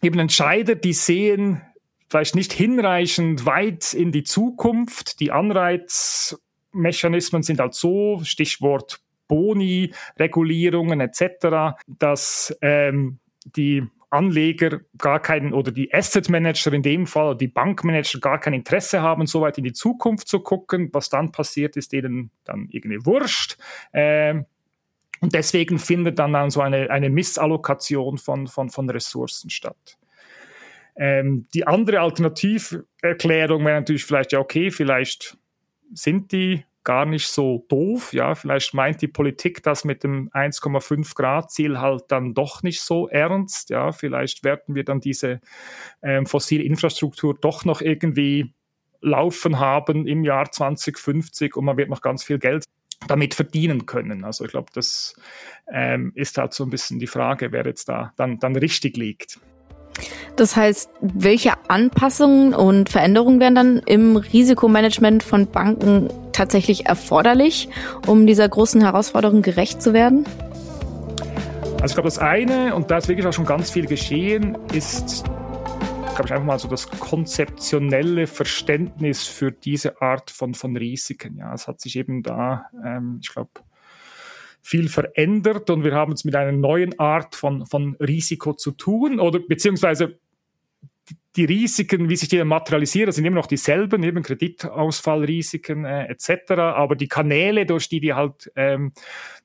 eben 0.00 0.18
Entscheider, 0.18 0.76
die 0.76 0.94
sehen 0.94 1.60
vielleicht 2.08 2.34
nicht 2.34 2.52
hinreichend 2.52 3.46
weit 3.46 3.94
in 3.94 4.10
die 4.12 4.24
Zukunft. 4.24 5.20
Die 5.20 5.30
Anreizmechanismen 5.30 7.42
sind 7.42 7.60
halt 7.60 7.74
so, 7.74 8.20
Stichwort 8.24 9.00
Boni, 9.28 9.94
Regulierungen 10.18 11.00
etc., 11.00 11.76
dass 11.86 12.56
ähm, 12.62 13.18
die 13.44 13.84
Anleger 14.10 14.80
gar 14.98 15.20
keinen 15.20 15.52
oder 15.52 15.72
die 15.72 15.92
Asset 15.94 16.28
Manager 16.28 16.72
in 16.72 16.82
dem 16.82 17.06
Fall, 17.06 17.36
die 17.36 17.48
Bankmanager 17.48 18.18
gar 18.18 18.40
kein 18.40 18.54
Interesse 18.54 19.02
haben, 19.02 19.26
so 19.26 19.40
weit 19.40 19.58
in 19.58 19.64
die 19.64 19.72
Zukunft 19.72 20.28
zu 20.28 20.40
gucken. 20.40 20.90
Was 20.92 21.08
dann 21.08 21.32
passiert, 21.32 21.76
ist 21.76 21.92
denen 21.92 22.30
dann 22.44 22.68
irgendwie 22.70 23.04
wurscht. 23.06 23.56
Ähm, 23.92 24.46
und 25.20 25.34
deswegen 25.34 25.78
findet 25.78 26.18
dann, 26.18 26.32
dann 26.32 26.50
so 26.50 26.60
eine, 26.60 26.90
eine 26.90 27.10
Missallokation 27.10 28.18
von, 28.18 28.46
von, 28.46 28.70
von 28.70 28.88
Ressourcen 28.90 29.50
statt. 29.50 29.98
Ähm, 30.96 31.46
die 31.54 31.66
andere 31.66 32.00
Alternativerklärung 32.00 33.64
wäre 33.64 33.80
natürlich 33.80 34.04
vielleicht, 34.04 34.32
ja, 34.32 34.38
okay, 34.38 34.70
vielleicht 34.70 35.36
sind 35.92 36.32
die 36.32 36.64
gar 36.84 37.06
nicht 37.06 37.28
so 37.28 37.64
doof. 37.68 38.12
Ja, 38.12 38.34
vielleicht 38.34 38.74
meint 38.74 39.02
die 39.02 39.08
Politik 39.08 39.62
das 39.62 39.84
mit 39.84 40.02
dem 40.02 40.30
1,5 40.30 41.14
Grad 41.14 41.50
Ziel 41.50 41.78
halt 41.80 42.04
dann 42.08 42.34
doch 42.34 42.62
nicht 42.62 42.80
so 42.80 43.08
ernst. 43.08 43.70
Ja, 43.70 43.92
vielleicht 43.92 44.44
werden 44.44 44.74
wir 44.74 44.84
dann 44.84 45.00
diese 45.00 45.40
ähm, 46.02 46.26
fossile 46.26 46.64
Infrastruktur 46.64 47.36
doch 47.38 47.64
noch 47.64 47.80
irgendwie 47.80 48.54
laufen 49.02 49.58
haben 49.58 50.06
im 50.06 50.24
Jahr 50.24 50.50
2050 50.50 51.56
und 51.56 51.64
man 51.64 51.76
wird 51.76 51.88
noch 51.88 52.02
ganz 52.02 52.22
viel 52.22 52.38
Geld 52.38 52.64
damit 53.06 53.34
verdienen 53.34 53.86
können. 53.86 54.24
Also 54.24 54.44
ich 54.44 54.50
glaube, 54.50 54.70
das 54.74 55.16
ähm, 55.72 56.12
ist 56.14 56.36
halt 56.36 56.52
so 56.52 56.64
ein 56.64 56.70
bisschen 56.70 56.98
die 56.98 57.06
Frage, 57.06 57.52
wer 57.52 57.64
jetzt 57.64 57.88
da 57.88 58.12
dann, 58.16 58.38
dann 58.38 58.56
richtig 58.56 58.96
liegt. 58.96 59.40
Das 60.36 60.56
heißt, 60.56 60.90
welche 61.00 61.52
Anpassungen 61.68 62.54
und 62.54 62.88
Veränderungen 62.88 63.40
wären 63.40 63.54
dann 63.54 63.78
im 63.84 64.16
Risikomanagement 64.16 65.22
von 65.22 65.46
Banken 65.46 66.08
tatsächlich 66.32 66.86
erforderlich, 66.86 67.68
um 68.06 68.26
dieser 68.26 68.48
großen 68.48 68.80
Herausforderung 68.80 69.42
gerecht 69.42 69.82
zu 69.82 69.92
werden? 69.92 70.24
Also 71.82 71.92
ich 71.92 71.94
glaube, 71.94 72.08
das 72.08 72.18
eine, 72.18 72.74
und 72.74 72.90
da 72.90 72.98
ist 72.98 73.08
wirklich 73.08 73.26
auch 73.26 73.32
schon 73.32 73.46
ganz 73.46 73.70
viel 73.70 73.86
geschehen, 73.86 74.56
ist, 74.72 75.24
glaube 75.24 76.24
ich, 76.26 76.32
einfach 76.32 76.44
mal 76.44 76.58
so 76.58 76.68
das 76.68 76.88
konzeptionelle 76.90 78.26
Verständnis 78.26 79.24
für 79.24 79.50
diese 79.50 80.00
Art 80.02 80.30
von, 80.30 80.54
von 80.54 80.76
Risiken. 80.76 81.38
Ja, 81.38 81.54
es 81.54 81.68
hat 81.68 81.80
sich 81.80 81.96
eben 81.96 82.22
da, 82.22 82.66
ähm, 82.84 83.20
ich 83.22 83.30
glaube, 83.30 83.50
viel 84.62 84.88
verändert 84.88 85.70
und 85.70 85.84
wir 85.84 85.94
haben 85.94 86.12
es 86.12 86.24
mit 86.24 86.36
einer 86.36 86.52
neuen 86.52 86.98
Art 86.98 87.34
von, 87.34 87.66
von 87.66 87.96
Risiko 87.96 88.54
zu 88.54 88.72
tun 88.72 89.20
oder 89.20 89.38
beziehungsweise 89.38 90.18
die 91.36 91.44
Risiken, 91.44 92.08
wie 92.08 92.16
sich 92.16 92.28
die 92.28 92.42
materialisieren, 92.42 93.12
sind 93.12 93.24
immer 93.24 93.36
noch 93.36 93.46
dieselben, 93.46 94.02
eben 94.02 94.22
Kreditausfallrisiken 94.22 95.84
äh, 95.84 96.06
etc. 96.06 96.52
Aber 96.52 96.96
die 96.96 97.08
Kanäle, 97.08 97.66
durch 97.66 97.88
die 97.88 98.00
die 98.00 98.14
halt, 98.14 98.50
ähm, 98.56 98.92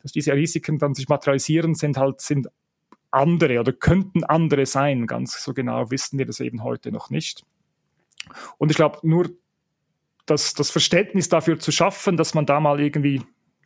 dass 0.01 0.11
diese 0.11 0.33
Risiken 0.33 0.79
dann 0.79 0.95
sich 0.95 1.07
materialisieren, 1.07 1.75
sind 1.75 1.97
halt 1.97 2.21
sind 2.21 2.47
andere 3.11 3.59
oder 3.59 3.71
könnten 3.71 4.23
andere 4.23 4.65
sein. 4.65 5.05
Ganz 5.05 5.43
so 5.43 5.53
genau 5.53 5.91
wissen 5.91 6.17
wir 6.17 6.25
das 6.25 6.39
eben 6.39 6.63
heute 6.63 6.91
noch 6.91 7.09
nicht. 7.09 7.43
Und 8.57 8.71
ich 8.71 8.77
glaube, 8.77 8.99
nur 9.03 9.29
das, 10.25 10.53
das 10.55 10.71
Verständnis 10.71 11.29
dafür 11.29 11.59
zu 11.59 11.71
schaffen, 11.71 12.17
dass 12.17 12.33
man 12.33 12.47
da 12.47 12.59
mal 12.59 12.79
irgendwie 12.79 13.21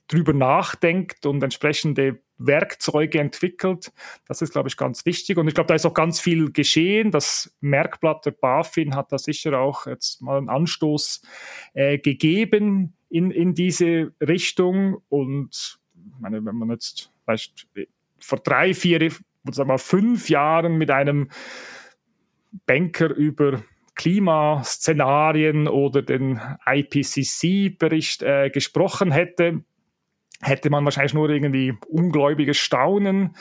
drüber 0.09 0.33
nachdenkt 0.33 1.25
und 1.25 1.41
entsprechende 1.41 2.19
Werkzeuge 2.37 3.19
entwickelt. 3.19 3.91
Das 4.27 4.41
ist, 4.41 4.51
glaube 4.51 4.69
ich, 4.69 4.77
ganz 4.77 5.05
wichtig. 5.05 5.37
Und 5.37 5.47
ich 5.47 5.53
glaube, 5.53 5.67
da 5.67 5.75
ist 5.75 5.85
auch 5.85 5.93
ganz 5.93 6.19
viel 6.19 6.51
geschehen. 6.51 7.11
Das 7.11 7.55
Merkblatt 7.61 8.25
der 8.25 8.31
BaFin 8.31 8.95
hat 8.95 9.11
da 9.11 9.17
sicher 9.17 9.59
auch 9.59 9.87
jetzt 9.87 10.21
mal 10.21 10.37
einen 10.37 10.49
Anstoß 10.49 11.21
äh, 11.73 11.99
gegeben 11.99 12.93
in, 13.09 13.29
in 13.29 13.53
diese 13.53 14.13
Richtung. 14.21 15.01
Und 15.09 15.79
meine, 16.19 16.43
wenn 16.43 16.55
man 16.55 16.71
jetzt 16.71 17.11
weißt, 17.25 17.67
vor 18.19 18.39
drei, 18.39 18.73
vier, 18.73 19.11
sagen 19.51 19.69
wir 19.69 19.77
fünf 19.77 20.29
Jahren 20.29 20.77
mit 20.77 20.89
einem 20.91 21.29
Banker 22.65 23.09
über 23.13 23.61
Klimaszenarien 23.95 25.67
oder 25.67 26.01
den 26.01 26.39
IPCC-Bericht 26.65 28.23
äh, 28.23 28.49
gesprochen 28.49 29.11
hätte, 29.11 29.63
hätte 30.41 30.69
man 30.69 30.85
wahrscheinlich 30.85 31.13
nur 31.13 31.29
irgendwie 31.29 31.73
ungläubiges 31.87 32.57
Staunen 32.57 33.35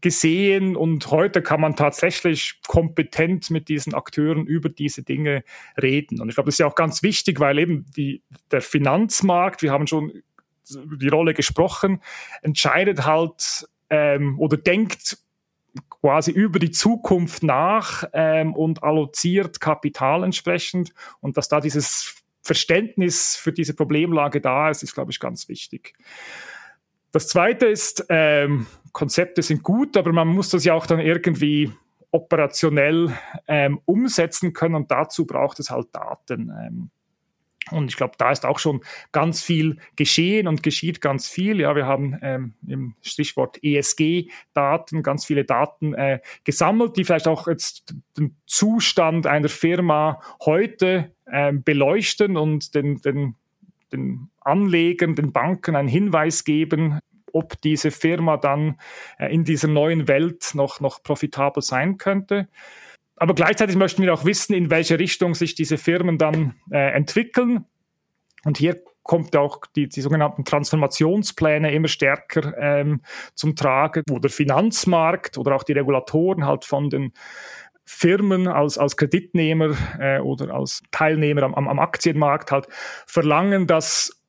gesehen 0.00 0.76
und 0.76 1.10
heute 1.10 1.42
kann 1.42 1.60
man 1.60 1.76
tatsächlich 1.76 2.60
kompetent 2.66 3.50
mit 3.50 3.68
diesen 3.68 3.92
Akteuren 3.92 4.46
über 4.46 4.70
diese 4.70 5.02
Dinge 5.02 5.44
reden. 5.80 6.20
Und 6.20 6.30
ich 6.30 6.36
glaube, 6.36 6.46
das 6.46 6.54
ist 6.54 6.60
ja 6.60 6.66
auch 6.66 6.74
ganz 6.74 7.02
wichtig, 7.02 7.38
weil 7.38 7.58
eben 7.58 7.84
die, 7.94 8.22
der 8.50 8.62
Finanzmarkt, 8.62 9.62
wir 9.62 9.72
haben 9.72 9.86
schon 9.86 10.22
die 10.66 11.08
Rolle 11.08 11.34
gesprochen, 11.34 12.00
entscheidet 12.40 13.04
halt 13.04 13.68
ähm, 13.90 14.38
oder 14.40 14.56
denkt 14.56 15.18
quasi 15.90 16.30
über 16.30 16.58
die 16.58 16.70
Zukunft 16.70 17.42
nach 17.42 18.04
ähm, 18.14 18.54
und 18.54 18.82
alloziert 18.82 19.60
Kapital 19.60 20.24
entsprechend 20.24 20.94
und 21.20 21.36
dass 21.36 21.48
da 21.48 21.60
dieses 21.60 22.23
Verständnis 22.44 23.36
für 23.36 23.52
diese 23.52 23.74
Problemlage 23.74 24.40
da 24.40 24.70
ist, 24.70 24.82
ist, 24.82 24.94
glaube 24.94 25.10
ich, 25.10 25.18
ganz 25.18 25.48
wichtig. 25.48 25.94
Das 27.10 27.26
Zweite 27.26 27.66
ist, 27.66 28.04
ähm, 28.10 28.66
Konzepte 28.92 29.42
sind 29.42 29.62
gut, 29.62 29.96
aber 29.96 30.12
man 30.12 30.28
muss 30.28 30.50
das 30.50 30.64
ja 30.64 30.74
auch 30.74 30.86
dann 30.86 31.00
irgendwie 31.00 31.72
operationell 32.10 33.12
ähm, 33.48 33.80
umsetzen 33.86 34.52
können 34.52 34.74
und 34.74 34.90
dazu 34.90 35.26
braucht 35.26 35.58
es 35.58 35.70
halt 35.70 35.88
Daten. 35.92 36.52
Ähm, 36.62 36.90
und 37.70 37.90
ich 37.90 37.96
glaube, 37.96 38.14
da 38.18 38.30
ist 38.30 38.44
auch 38.44 38.58
schon 38.58 38.82
ganz 39.12 39.42
viel 39.42 39.78
geschehen 39.96 40.46
und 40.48 40.62
geschieht 40.62 41.00
ganz 41.00 41.28
viel. 41.28 41.60
Ja, 41.60 41.74
wir 41.74 41.86
haben 41.86 42.18
ähm, 42.22 42.54
im 42.66 42.94
Stichwort 43.02 43.58
ESG-Daten 43.62 45.02
ganz 45.02 45.24
viele 45.24 45.44
Daten 45.44 45.94
äh, 45.94 46.20
gesammelt, 46.44 46.96
die 46.96 47.04
vielleicht 47.04 47.28
auch 47.28 47.48
jetzt 47.48 47.94
den 48.18 48.36
Zustand 48.46 49.26
einer 49.26 49.48
Firma 49.48 50.20
heute 50.44 51.14
ähm, 51.30 51.62
beleuchten 51.62 52.36
und 52.36 52.74
den, 52.74 53.00
den, 53.00 53.34
den 53.92 54.30
Anlegern, 54.40 55.14
den 55.14 55.32
Banken 55.32 55.76
einen 55.76 55.88
Hinweis 55.88 56.44
geben, 56.44 57.00
ob 57.32 57.60
diese 57.62 57.90
Firma 57.90 58.36
dann 58.36 58.78
äh, 59.18 59.32
in 59.34 59.44
dieser 59.44 59.68
neuen 59.68 60.06
Welt 60.06 60.50
noch, 60.54 60.80
noch 60.80 61.02
profitabel 61.02 61.62
sein 61.62 61.98
könnte 61.98 62.48
aber 63.16 63.34
gleichzeitig 63.34 63.76
möchten 63.76 64.02
wir 64.02 64.12
auch 64.12 64.24
wissen, 64.24 64.54
in 64.54 64.70
welche 64.70 64.98
Richtung 64.98 65.34
sich 65.34 65.54
diese 65.54 65.78
Firmen 65.78 66.18
dann 66.18 66.54
äh, 66.70 66.92
entwickeln. 66.94 67.64
Und 68.44 68.58
hier 68.58 68.82
kommt 69.02 69.36
auch 69.36 69.60
die, 69.76 69.88
die 69.88 70.00
sogenannten 70.00 70.44
Transformationspläne 70.44 71.72
immer 71.72 71.88
stärker 71.88 72.56
ähm, 72.58 73.02
zum 73.34 73.54
Tragen, 73.54 74.02
wo 74.08 74.18
der 74.18 74.30
Finanzmarkt 74.30 75.38
oder 75.38 75.54
auch 75.54 75.62
die 75.62 75.72
Regulatoren 75.72 76.46
halt 76.46 76.64
von 76.64 76.90
den 76.90 77.12
Firmen 77.84 78.48
als, 78.48 78.78
als 78.78 78.96
Kreditnehmer 78.96 79.76
äh, 79.98 80.18
oder 80.20 80.54
als 80.54 80.82
Teilnehmer 80.90 81.42
am, 81.42 81.54
am 81.54 81.78
Aktienmarkt 81.78 82.50
halt 82.50 82.66
verlangen, 83.06 83.66
dass 83.66 84.22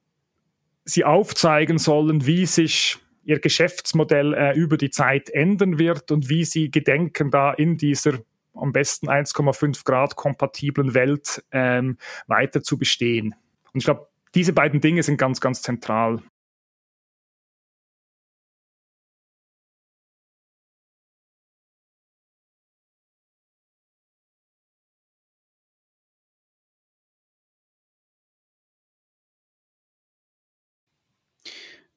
sie 0.83 1.05
aufzeigen 1.05 1.77
sollen, 1.77 2.25
wie 2.25 2.45
sich 2.45 2.97
ihr 3.23 3.39
Geschäftsmodell 3.39 4.33
äh, 4.33 4.53
über 4.55 4.77
die 4.77 4.91
Zeit 4.91 5.29
ändern 5.29 5.79
wird 5.79 6.11
und 6.11 6.29
wie 6.29 6.43
sie 6.43 6.69
gedenken, 6.69 7.31
da 7.31 7.53
in 7.53 7.77
dieser 7.77 8.19
am 8.55 8.71
besten 8.71 9.09
1,5 9.09 9.83
Grad 9.83 10.15
kompatiblen 10.15 10.93
Welt 10.93 11.43
ähm, 11.51 11.97
weiter 12.27 12.63
zu 12.63 12.77
bestehen. 12.77 13.35
Und 13.73 13.79
ich 13.79 13.85
glaube, 13.85 14.07
diese 14.33 14.53
beiden 14.53 14.81
Dinge 14.81 15.03
sind 15.03 15.17
ganz, 15.17 15.39
ganz 15.39 15.61
zentral. 15.61 16.21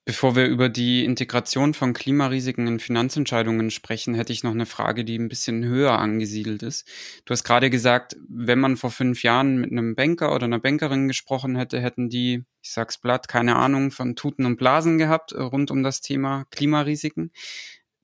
Bevor 0.09 0.37
wir 0.37 0.47
über 0.47 0.71
die 0.71 1.05
Integration 1.05 1.75
von 1.75 1.93
Klimarisiken 1.93 2.67
in 2.67 2.81
Finanzentscheidungen 2.81 3.71
sprechen, 3.71 4.15
hätte 4.15 4.33
ich 4.33 4.43
noch 4.43 4.53
eine 4.53 4.65
Frage, 4.65 5.05
die 5.05 5.19
ein 5.19 5.29
bisschen 5.29 5.67
höher 5.67 5.99
angesiedelt 5.99 6.63
ist. 6.63 6.89
Du 7.27 7.33
hast 7.33 7.45
gerade 7.45 7.69
gesagt, 7.69 8.17
wenn 8.27 8.59
man 8.59 8.79
vor 8.79 8.91
fünf 8.91 9.23
Jahren 9.23 9.59
mit 9.59 9.71
einem 9.71 9.95
Banker 9.95 10.35
oder 10.35 10.47
einer 10.47 10.61
Bankerin 10.61 11.09
gesprochen 11.09 11.57
hätte, 11.57 11.83
hätten 11.83 12.09
die, 12.09 12.47
ich 12.63 12.73
sag's 12.73 12.99
platt, 12.99 13.29
keine 13.29 13.57
Ahnung 13.57 13.91
von 13.91 14.17
Tuten 14.17 14.47
und 14.47 14.57
Blasen 14.57 14.97
gehabt 14.97 15.33
äh, 15.33 15.43
rund 15.43 15.71
um 15.71 15.83
das 15.83 16.01
Thema 16.01 16.47
Klimarisiken. 16.53 17.31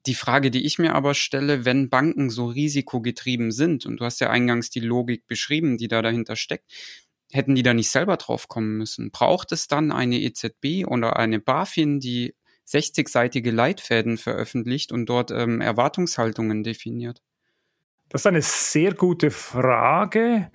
Die 0.05 0.15
Frage, 0.15 0.51
die 0.51 0.67
ich 0.67 0.79
mir 0.79 0.95
aber 0.95 1.15
stelle, 1.15 1.65
wenn 1.65 1.89
Banken 1.89 2.29
so 2.29 2.45
risikogetrieben 2.45 3.51
sind, 3.51 3.87
und 3.87 3.97
du 4.01 4.05
hast 4.05 4.21
ja 4.21 4.29
eingangs 4.29 4.69
die 4.69 4.81
Logik 4.81 5.27
beschrieben, 5.27 5.79
die 5.79 5.89
da 5.89 6.03
dahinter 6.03 6.37
steckt, 6.37 6.71
hätten 7.35 7.57
die 7.57 7.65
da 7.65 7.75
nicht 7.75 7.91
selber 7.91 8.17
drauf 8.17 8.47
kommen 8.49 8.77
müssen? 8.77 9.11
Braucht 9.11 9.51
es 9.51 9.67
dann 9.67 9.91
eine 9.91 10.21
EZB 10.21 10.87
oder 10.87 11.17
eine 11.17 11.41
BaFin, 11.41 11.99
die 11.99 12.35
60-seitige 12.67 13.51
Leitfäden 13.51 14.17
veröffentlicht 14.17 14.93
und 14.93 15.07
dort 15.07 15.33
ähm, 15.33 15.61
Erwartungshaltungen 15.61 16.63
definiert? 16.63 17.23
Das 18.09 18.23
ist 18.23 18.27
eine 18.27 18.41
sehr 18.41 18.95
gute 18.95 19.33
Frage. 19.33 20.51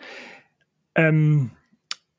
Ähm, 0.96 1.52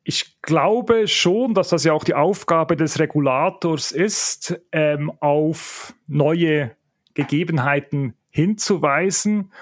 ich 0.04 0.42
glaube 0.42 1.08
schon, 1.08 1.54
dass 1.54 1.70
das 1.70 1.84
ja 1.84 1.94
auch 1.94 2.04
die 2.04 2.14
Aufgabe 2.14 2.76
des 2.76 2.98
Regulators 2.98 3.92
ist, 3.92 4.60
ähm, 4.72 5.10
auf 5.20 5.94
neue 6.06 6.76
Gegebenheiten 7.14 8.14
hinzuweisen 8.28 9.52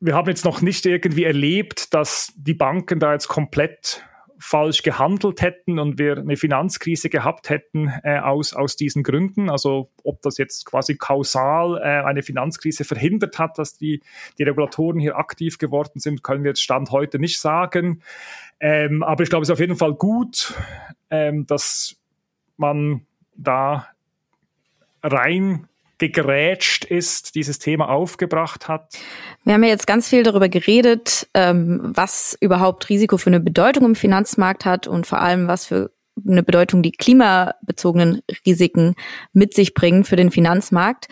wir 0.00 0.14
haben 0.14 0.28
jetzt 0.28 0.44
noch 0.44 0.60
nicht 0.60 0.86
irgendwie 0.86 1.24
erlebt, 1.24 1.92
dass 1.94 2.32
die 2.36 2.54
Banken 2.54 3.00
da 3.00 3.12
jetzt 3.12 3.28
komplett 3.28 4.04
falsch 4.40 4.82
gehandelt 4.82 5.42
hätten 5.42 5.78
und 5.80 5.98
wir 5.98 6.16
eine 6.16 6.36
Finanzkrise 6.36 7.10
gehabt 7.10 7.50
hätten 7.50 7.92
äh, 8.04 8.18
aus, 8.20 8.54
aus 8.54 8.76
diesen 8.76 9.02
Gründen. 9.02 9.50
Also 9.50 9.90
ob 10.04 10.22
das 10.22 10.38
jetzt 10.38 10.64
quasi 10.64 10.96
kausal 10.96 11.78
äh, 11.78 12.04
eine 12.06 12.22
Finanzkrise 12.22 12.84
verhindert 12.84 13.38
hat, 13.38 13.58
dass 13.58 13.76
die, 13.76 14.00
die 14.38 14.44
Regulatoren 14.44 15.00
hier 15.00 15.16
aktiv 15.16 15.58
geworden 15.58 15.98
sind, 15.98 16.22
können 16.22 16.44
wir 16.44 16.52
jetzt 16.52 16.62
Stand 16.62 16.92
heute 16.92 17.18
nicht 17.18 17.40
sagen. 17.40 18.02
Ähm, 18.60 19.02
aber 19.02 19.24
ich 19.24 19.28
glaube, 19.28 19.42
es 19.42 19.48
ist 19.48 19.52
auf 19.52 19.60
jeden 19.60 19.76
Fall 19.76 19.94
gut, 19.94 20.54
ähm, 21.10 21.46
dass 21.46 21.96
man 22.56 23.06
da 23.34 23.88
rein 25.02 25.66
gegrätscht 25.98 26.84
ist, 26.84 27.34
dieses 27.34 27.58
Thema 27.58 27.88
aufgebracht 27.88 28.68
hat? 28.68 28.96
Wir 29.44 29.54
haben 29.54 29.64
ja 29.64 29.70
jetzt 29.70 29.86
ganz 29.86 30.08
viel 30.08 30.22
darüber 30.22 30.48
geredet, 30.48 31.28
ähm, 31.34 31.80
was 31.82 32.36
überhaupt 32.40 32.88
Risiko 32.88 33.16
für 33.16 33.30
eine 33.30 33.40
Bedeutung 33.40 33.84
im 33.84 33.94
Finanzmarkt 33.94 34.64
hat 34.64 34.86
und 34.86 35.06
vor 35.06 35.20
allem, 35.20 35.48
was 35.48 35.66
für 35.66 35.90
eine 36.26 36.42
Bedeutung 36.42 36.82
die 36.82 36.92
klimabezogenen 36.92 38.22
Risiken 38.46 38.94
mit 39.32 39.54
sich 39.54 39.74
bringen 39.74 40.04
für 40.04 40.16
den 40.16 40.30
Finanzmarkt. 40.30 41.06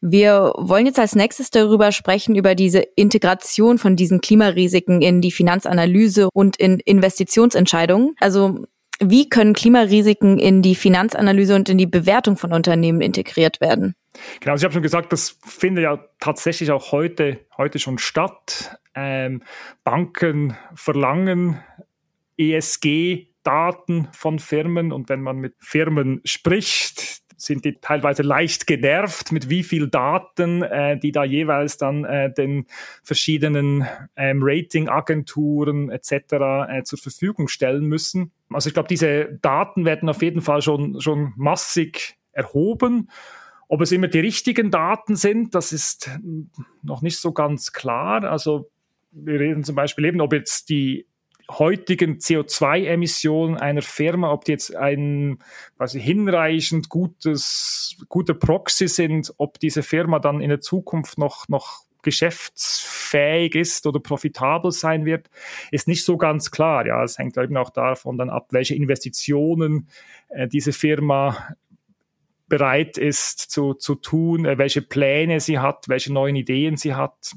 Wir 0.00 0.52
wollen 0.56 0.86
jetzt 0.86 0.98
als 0.98 1.14
nächstes 1.14 1.50
darüber 1.50 1.92
sprechen, 1.92 2.34
über 2.34 2.54
diese 2.54 2.80
Integration 2.96 3.78
von 3.78 3.96
diesen 3.96 4.20
Klimarisiken 4.20 5.02
in 5.02 5.20
die 5.20 5.30
Finanzanalyse 5.30 6.28
und 6.32 6.56
in 6.56 6.80
Investitionsentscheidungen. 6.80 8.14
Also 8.18 8.64
wie 9.02 9.28
können 9.28 9.54
Klimarisiken 9.54 10.38
in 10.38 10.62
die 10.62 10.74
Finanzanalyse 10.74 11.54
und 11.54 11.68
in 11.68 11.78
die 11.78 11.86
Bewertung 11.86 12.36
von 12.36 12.52
Unternehmen 12.52 13.00
integriert 13.00 13.60
werden? 13.60 13.94
Genau, 14.40 14.52
also 14.52 14.62
ich 14.62 14.64
habe 14.64 14.72
schon 14.74 14.82
gesagt, 14.82 15.12
das 15.12 15.38
findet 15.44 15.84
ja 15.84 16.04
tatsächlich 16.18 16.70
auch 16.70 16.92
heute, 16.92 17.46
heute 17.56 17.78
schon 17.78 17.98
statt. 17.98 18.78
Ähm, 18.94 19.42
Banken 19.84 20.56
verlangen 20.74 21.62
ESG-Daten 22.36 24.08
von 24.12 24.38
Firmen 24.38 24.92
und 24.92 25.08
wenn 25.08 25.22
man 25.22 25.36
mit 25.36 25.54
Firmen 25.60 26.20
spricht, 26.24 27.20
sind 27.36 27.64
die 27.64 27.80
teilweise 27.80 28.22
leicht 28.22 28.66
genervt, 28.66 29.32
mit 29.32 29.48
wie 29.48 29.62
viel 29.62 29.88
Daten 29.88 30.62
äh, 30.62 30.98
die 30.98 31.12
da 31.12 31.24
jeweils 31.24 31.78
dann 31.78 32.04
äh, 32.04 32.32
den 32.32 32.66
verschiedenen 33.02 33.86
ähm, 34.16 34.40
Ratingagenturen 34.42 35.90
etc. 35.90 36.12
Äh, 36.68 36.82
zur 36.84 36.98
Verfügung 36.98 37.48
stellen 37.48 37.86
müssen. 37.86 38.32
Also 38.50 38.68
ich 38.68 38.74
glaube, 38.74 38.88
diese 38.88 39.38
Daten 39.40 39.84
werden 39.84 40.08
auf 40.08 40.22
jeden 40.22 40.42
Fall 40.42 40.60
schon, 40.60 41.00
schon 41.00 41.32
massig 41.36 42.16
erhoben 42.32 43.08
Ob 43.72 43.82
es 43.82 43.92
immer 43.92 44.08
die 44.08 44.18
richtigen 44.18 44.72
Daten 44.72 45.14
sind, 45.14 45.54
das 45.54 45.70
ist 45.70 46.10
noch 46.82 47.02
nicht 47.02 47.18
so 47.18 47.30
ganz 47.30 47.72
klar. 47.72 48.24
Also 48.24 48.68
wir 49.12 49.38
reden 49.38 49.62
zum 49.62 49.76
Beispiel 49.76 50.06
eben, 50.06 50.20
ob 50.20 50.32
jetzt 50.32 50.70
die 50.70 51.06
heutigen 51.48 52.18
CO2-Emissionen 52.18 53.56
einer 53.56 53.82
Firma, 53.82 54.32
ob 54.32 54.44
die 54.44 54.50
jetzt 54.50 54.74
ein 54.74 55.38
quasi 55.76 56.00
hinreichend 56.00 56.88
gutes, 56.88 57.96
gute 58.08 58.34
Proxy 58.34 58.88
sind, 58.88 59.32
ob 59.36 59.60
diese 59.60 59.84
Firma 59.84 60.18
dann 60.18 60.40
in 60.40 60.48
der 60.48 60.60
Zukunft 60.60 61.16
noch, 61.16 61.48
noch 61.48 61.84
geschäftsfähig 62.02 63.54
ist 63.54 63.86
oder 63.86 64.00
profitabel 64.00 64.72
sein 64.72 65.04
wird, 65.04 65.30
ist 65.70 65.86
nicht 65.86 66.04
so 66.04 66.16
ganz 66.16 66.50
klar. 66.50 66.88
Ja, 66.88 67.04
es 67.04 67.18
hängt 67.18 67.36
eben 67.36 67.56
auch 67.56 67.70
davon 67.70 68.18
dann 68.18 68.30
ab, 68.30 68.48
welche 68.50 68.74
Investitionen 68.74 69.86
äh, 70.30 70.48
diese 70.48 70.72
Firma 70.72 71.54
bereit 72.50 72.98
ist 72.98 73.38
zu, 73.50 73.72
zu 73.72 73.94
tun, 73.94 74.44
äh, 74.44 74.58
welche 74.58 74.82
Pläne 74.82 75.40
sie 75.40 75.58
hat, 75.58 75.88
welche 75.88 76.12
neuen 76.12 76.36
Ideen 76.36 76.76
sie 76.76 76.94
hat. 76.94 77.32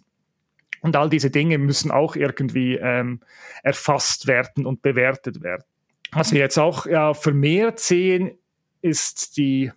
Und 0.82 0.98
all 0.98 1.10
diese 1.10 1.32
Dinge 1.32 1.58
müssen 1.58 1.92
auch 1.92 2.18
irgendwie 2.18 2.76
ähm, 2.76 3.22
erfasst 3.64 4.28
werden 4.28 4.66
und 4.66 4.82
bewertet 4.82 5.42
werden. 5.42 5.64
Was 6.12 6.34
wir 6.34 6.42
jetzt 6.42 6.58
auch 6.58 6.86
ja, 6.86 7.14
vermehrt 7.14 7.80
sehen, 7.80 8.38
ist 8.82 9.38
die 9.38 9.72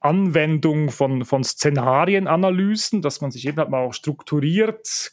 Anwendung 0.00 0.90
von, 0.90 1.24
von 1.24 1.44
Szenarienanalysen, 1.44 3.02
dass 3.02 3.20
man 3.20 3.30
sich 3.30 3.46
eben 3.46 3.58
halt 3.58 3.70
mal 3.70 3.84
auch 3.84 3.94
strukturiert 3.94 5.12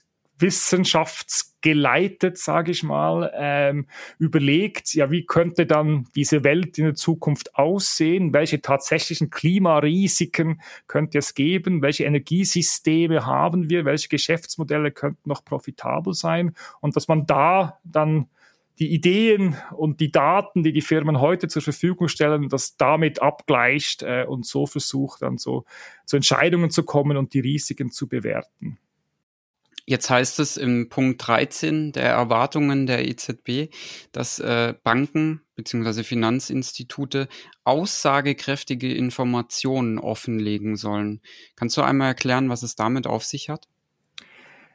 wissenschaftsgeleitet, 1.68 2.38
sage 2.38 2.72
ich 2.72 2.84
mal, 2.84 3.32
ähm, 3.36 3.88
überlegt, 4.20 4.94
ja, 4.94 5.12
wie 5.12 5.26
könnte 5.26 5.66
dann 5.66 6.08
diese 6.16 6.44
Welt 6.44 6.78
in 6.78 6.86
der 6.86 6.96
Zukunft 6.96 7.56
aussehen? 7.56 8.34
Welche 8.34 8.62
tatsächlichen 8.62 9.30
Klimarisiken 9.30 10.62
könnte 10.88 11.20
es 11.20 11.34
geben? 11.34 11.82
Welche 11.82 12.06
Energiesysteme 12.06 13.26
haben 13.26 13.70
wir? 13.70 13.86
Welche 13.86 14.10
Geschäftsmodelle 14.10 14.92
könnten 14.92 15.30
noch 15.30 15.44
profitabel 15.44 16.14
sein? 16.14 16.54
Und 16.82 16.96
dass 16.96 17.08
man 17.08 17.26
da 17.26 17.80
dann 17.84 18.28
die 18.80 18.94
Ideen 18.94 19.56
und 19.76 20.00
die 20.00 20.12
Daten, 20.12 20.62
die 20.62 20.72
die 20.72 20.82
Firmen 20.82 21.20
heute 21.20 21.48
zur 21.48 21.64
Verfügung 21.64 22.10
stellen, 22.10 22.48
das 22.48 22.78
damit 22.78 23.22
abgleicht 23.24 24.04
äh, 24.04 24.26
und 24.28 24.46
so 24.46 24.68
versucht, 24.68 25.24
dann 25.24 25.40
so 25.40 25.66
zu 26.06 26.16
Entscheidungen 26.16 26.70
zu 26.70 26.84
kommen 26.84 27.18
und 27.18 27.34
die 27.34 27.40
Risiken 27.40 27.90
zu 27.90 28.08
bewerten. 28.08 28.78
Jetzt 29.90 30.10
heißt 30.10 30.40
es 30.42 30.58
im 30.58 30.90
Punkt 30.90 31.26
13 31.26 31.94
der 31.94 32.10
Erwartungen 32.10 32.88
der 32.88 33.08
EZB, 33.08 33.74
dass 34.12 34.38
äh, 34.38 34.74
Banken 34.84 35.42
bzw. 35.56 36.04
Finanzinstitute 36.04 37.30
aussagekräftige 37.64 38.94
Informationen 38.94 39.98
offenlegen 39.98 40.76
sollen. 40.76 41.22
Kannst 41.56 41.78
du 41.78 41.84
einmal 41.84 42.10
erklären, 42.10 42.50
was 42.50 42.64
es 42.64 42.76
damit 42.76 43.08
auf 43.08 43.24
sich 43.24 43.50
hat? 43.50 43.70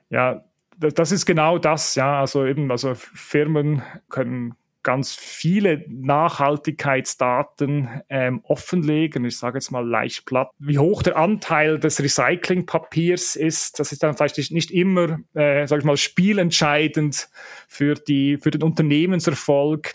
Ja, 0.09 0.47
das 0.79 1.13
ist 1.13 1.27
genau 1.27 1.59
das, 1.59 1.95
ja. 1.95 2.19
Also 2.19 2.47
eben, 2.47 2.71
also 2.71 2.95
Firmen 2.95 3.83
können 4.09 4.55
ganz 4.83 5.15
viele 5.15 5.85
Nachhaltigkeitsdaten 5.89 8.03
ähm, 8.09 8.41
offenlegen. 8.45 9.25
Ich 9.25 9.39
sage 9.39 9.59
jetzt 9.59 9.71
mal 9.71 9.87
leicht 9.87 10.27
platt. 10.27 10.51
Wie 10.59 10.79
hoch 10.79 11.03
der 11.03 11.17
Anteil 11.17 11.79
des 11.79 12.03
Recyclingpapiers 12.03 13.37
ist, 13.37 13.79
das 13.79 13.93
ist 13.93 14.03
dann 14.03 14.17
vielleicht 14.17 14.51
nicht 14.51 14.71
immer, 14.71 15.21
äh, 15.35 15.67
sage 15.67 15.81
ich 15.81 15.87
mal, 15.87 15.97
spielentscheidend 15.97 17.29
für, 17.69 17.95
die, 17.95 18.39
für 18.39 18.51
den 18.51 18.63
Unternehmenserfolg 18.63 19.93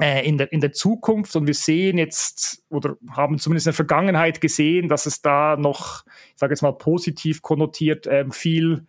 äh, 0.00 0.26
in, 0.26 0.38
der, 0.38 0.52
in 0.52 0.60
der 0.60 0.72
Zukunft. 0.72 1.36
Und 1.36 1.46
wir 1.46 1.54
sehen 1.54 1.98
jetzt 1.98 2.64
oder 2.68 2.96
haben 3.10 3.38
zumindest 3.38 3.66
in 3.66 3.70
der 3.70 3.76
Vergangenheit 3.76 4.40
gesehen, 4.40 4.88
dass 4.88 5.06
es 5.06 5.22
da 5.22 5.56
noch, 5.56 6.04
ich 6.32 6.38
sage 6.38 6.52
jetzt 6.52 6.62
mal 6.62 6.72
positiv 6.72 7.42
konnotiert, 7.42 8.06
äh, 8.06 8.24
viel 8.30 8.86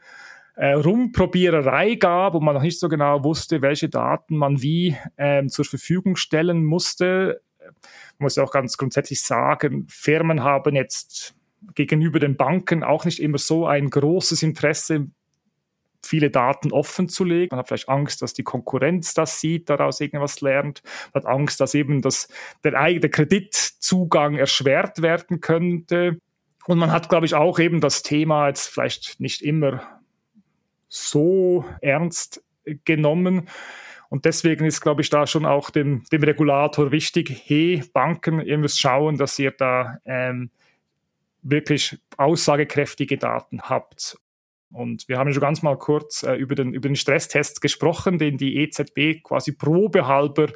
äh, 0.57 0.73
Rumprobiererei 0.73 1.95
gab 1.95 2.33
und 2.33 2.43
man 2.43 2.55
noch 2.55 2.63
nicht 2.63 2.79
so 2.79 2.89
genau 2.89 3.23
wusste, 3.23 3.61
welche 3.61 3.89
Daten 3.89 4.35
man 4.35 4.61
wie 4.61 4.97
ähm, 5.17 5.49
zur 5.49 5.65
Verfügung 5.65 6.15
stellen 6.15 6.65
musste. 6.65 7.41
Man 8.17 8.25
muss 8.25 8.37
ja 8.37 8.43
auch 8.43 8.51
ganz 8.51 8.75
grundsätzlich 8.75 9.21
sagen, 9.21 9.85
Firmen 9.87 10.43
haben 10.43 10.75
jetzt 10.75 11.35
gegenüber 11.75 12.19
den 12.19 12.37
Banken 12.37 12.83
auch 12.83 13.05
nicht 13.05 13.19
immer 13.19 13.37
so 13.37 13.67
ein 13.67 13.91
großes 13.91 14.41
Interesse, 14.41 15.07
viele 16.03 16.31
Daten 16.31 16.71
offen 16.71 17.07
zu 17.07 17.23
legen. 17.23 17.49
Man 17.51 17.59
hat 17.59 17.67
vielleicht 17.67 17.89
Angst, 17.89 18.23
dass 18.23 18.33
die 18.33 18.43
Konkurrenz 18.43 19.13
das 19.13 19.39
sieht, 19.39 19.69
daraus 19.69 19.99
irgendwas 19.99 20.41
lernt. 20.41 20.81
Man 21.13 21.23
hat 21.23 21.29
Angst, 21.29 21.59
dass 21.59 21.75
eben 21.75 22.01
das, 22.01 22.29
der 22.63 22.73
eigene 22.79 23.09
Kreditzugang 23.09 24.35
erschwert 24.35 25.03
werden 25.03 25.39
könnte. 25.39 26.19
Und 26.65 26.79
man 26.79 26.91
hat, 26.91 27.09
glaube 27.09 27.27
ich, 27.27 27.35
auch 27.35 27.59
eben 27.59 27.79
das 27.79 28.01
Thema 28.01 28.47
jetzt 28.47 28.67
vielleicht 28.67 29.19
nicht 29.19 29.41
immer 29.41 29.96
so 30.87 31.65
ernst 31.81 32.43
genommen. 32.85 33.49
Und 34.09 34.25
deswegen 34.25 34.65
ist, 34.65 34.81
glaube 34.81 35.01
ich, 35.01 35.09
da 35.09 35.27
schon 35.27 35.45
auch 35.45 35.69
dem, 35.69 36.03
dem 36.11 36.23
Regulator 36.23 36.91
wichtig, 36.91 37.43
hey, 37.45 37.83
Banken, 37.93 38.39
ihr 38.39 38.57
müsst 38.57 38.79
schauen, 38.79 39.17
dass 39.17 39.37
ihr 39.37 39.51
da 39.51 39.97
ähm, 40.05 40.49
wirklich 41.41 41.97
aussagekräftige 42.15 43.17
Daten 43.17 43.61
habt. 43.61 44.17
Und 44.71 45.07
wir 45.07 45.17
haben 45.17 45.31
schon 45.31 45.41
ganz 45.41 45.61
mal 45.61 45.77
kurz 45.77 46.23
äh, 46.23 46.35
über, 46.35 46.55
den, 46.55 46.73
über 46.73 46.89
den 46.89 46.95
Stresstest 46.95 47.61
gesprochen, 47.61 48.17
den 48.17 48.37
die 48.37 48.57
EZB 48.57 49.23
quasi 49.23 49.53
probehalber 49.53 50.47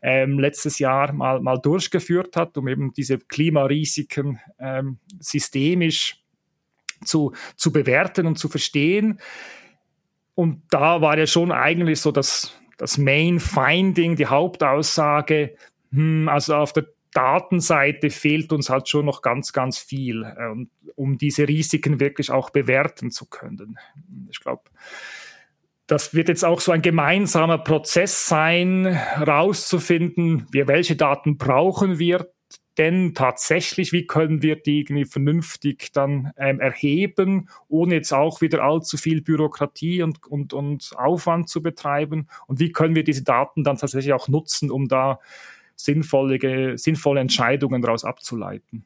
ähm, 0.00 0.38
letztes 0.38 0.78
Jahr 0.78 1.12
mal, 1.12 1.40
mal 1.40 1.58
durchgeführt 1.58 2.36
hat, 2.36 2.56
um 2.56 2.68
eben 2.68 2.92
diese 2.92 3.18
Klimarisiken 3.18 4.38
ähm, 4.60 4.98
systemisch 5.18 6.22
zu, 7.04 7.32
zu 7.56 7.72
bewerten 7.72 8.26
und 8.26 8.38
zu 8.38 8.48
verstehen. 8.48 9.20
Und 10.38 10.62
da 10.70 11.00
war 11.00 11.18
ja 11.18 11.26
schon 11.26 11.50
eigentlich 11.50 12.00
so 12.00 12.12
das, 12.12 12.52
das 12.76 12.96
Main 12.96 13.40
Finding, 13.40 14.14
die 14.14 14.26
Hauptaussage, 14.26 15.56
hm, 15.90 16.28
also 16.28 16.54
auf 16.54 16.72
der 16.72 16.86
Datenseite 17.12 18.10
fehlt 18.10 18.52
uns 18.52 18.70
halt 18.70 18.88
schon 18.88 19.06
noch 19.06 19.20
ganz, 19.20 19.52
ganz 19.52 19.78
viel, 19.78 20.22
äh, 20.22 20.92
um 20.94 21.18
diese 21.18 21.48
Risiken 21.48 21.98
wirklich 21.98 22.30
auch 22.30 22.50
bewerten 22.50 23.10
zu 23.10 23.26
können. 23.26 23.80
Ich 24.30 24.38
glaube, 24.38 24.62
das 25.88 26.14
wird 26.14 26.28
jetzt 26.28 26.44
auch 26.44 26.60
so 26.60 26.70
ein 26.70 26.82
gemeinsamer 26.82 27.58
Prozess 27.58 28.28
sein, 28.28 28.86
rauszufinden, 28.86 30.46
welche 30.52 30.94
Daten 30.94 31.36
brauchen 31.36 31.98
wir 31.98 32.30
denn 32.78 33.12
tatsächlich, 33.14 33.92
wie 33.92 34.06
können 34.06 34.40
wir 34.40 34.56
die 34.56 34.80
irgendwie 34.80 35.04
vernünftig 35.04 35.90
dann 35.92 36.32
ähm, 36.36 36.60
erheben, 36.60 37.48
ohne 37.68 37.96
jetzt 37.96 38.12
auch 38.12 38.40
wieder 38.40 38.62
allzu 38.62 38.96
viel 38.96 39.20
Bürokratie 39.20 40.02
und, 40.02 40.24
und, 40.26 40.52
und 40.52 40.92
Aufwand 40.96 41.48
zu 41.48 41.62
betreiben? 41.62 42.28
Und 42.46 42.60
wie 42.60 42.70
können 42.70 42.94
wir 42.94 43.04
diese 43.04 43.24
Daten 43.24 43.64
dann 43.64 43.76
tatsächlich 43.76 44.12
auch 44.12 44.28
nutzen, 44.28 44.70
um 44.70 44.86
da 44.86 45.18
sinnvolle, 45.74 46.78
sinnvolle 46.78 47.20
Entscheidungen 47.20 47.82
daraus 47.82 48.04
abzuleiten? 48.04 48.84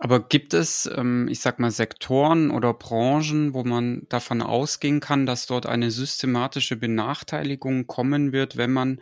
Aber 0.00 0.20
gibt 0.20 0.54
es, 0.54 0.88
ähm, 0.94 1.26
ich 1.28 1.40
sag 1.40 1.58
mal, 1.58 1.72
Sektoren 1.72 2.50
oder 2.50 2.72
Branchen, 2.72 3.52
wo 3.52 3.64
man 3.64 4.06
davon 4.08 4.42
ausgehen 4.42 5.00
kann, 5.00 5.26
dass 5.26 5.46
dort 5.46 5.66
eine 5.66 5.90
systematische 5.90 6.76
Benachteiligung 6.76 7.86
kommen 7.88 8.32
wird, 8.32 8.56
wenn 8.56 8.72
man 8.72 9.00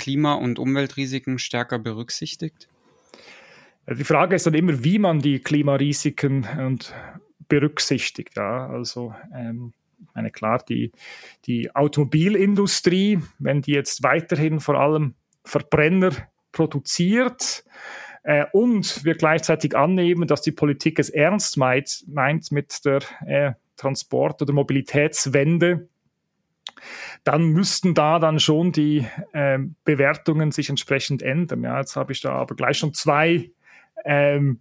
Klima- 0.00 0.34
und 0.34 0.58
Umweltrisiken 0.58 1.38
stärker 1.38 1.78
berücksichtigt? 1.78 2.68
Die 3.88 4.04
Frage 4.04 4.36
ist 4.36 4.46
dann 4.46 4.54
immer, 4.54 4.82
wie 4.82 4.98
man 4.98 5.20
die 5.20 5.40
Klimarisiken 5.40 6.46
und 6.58 6.94
berücksichtigt. 7.48 8.36
Ja, 8.36 8.66
also 8.68 9.14
ähm, 9.34 9.72
meine 10.14 10.30
klar, 10.30 10.62
die, 10.68 10.92
die 11.46 11.74
Automobilindustrie, 11.74 13.20
wenn 13.38 13.62
die 13.62 13.72
jetzt 13.72 14.02
weiterhin 14.02 14.60
vor 14.60 14.76
allem 14.76 15.14
Verbrenner 15.44 16.12
produziert 16.52 17.64
äh, 18.22 18.46
und 18.52 19.04
wir 19.04 19.14
gleichzeitig 19.14 19.76
annehmen, 19.76 20.26
dass 20.28 20.42
die 20.42 20.52
Politik 20.52 20.98
es 20.98 21.10
ernst 21.10 21.56
meint, 21.56 22.04
meint 22.06 22.50
mit 22.52 22.84
der 22.84 23.00
äh, 23.26 23.52
Transport- 23.76 24.42
oder 24.42 24.52
Mobilitätswende, 24.52 25.88
dann 27.24 27.48
müssten 27.48 27.94
da 27.94 28.18
dann 28.18 28.40
schon 28.40 28.72
die 28.72 29.06
äh, 29.32 29.58
Bewertungen 29.84 30.52
sich 30.52 30.70
entsprechend 30.70 31.22
ändern. 31.22 31.62
Ja, 31.62 31.78
jetzt 31.78 31.96
habe 31.96 32.12
ich 32.12 32.20
da 32.20 32.32
aber 32.32 32.54
gleich 32.54 32.78
schon 32.78 32.94
zwei 32.94 33.50
ähm, 34.04 34.60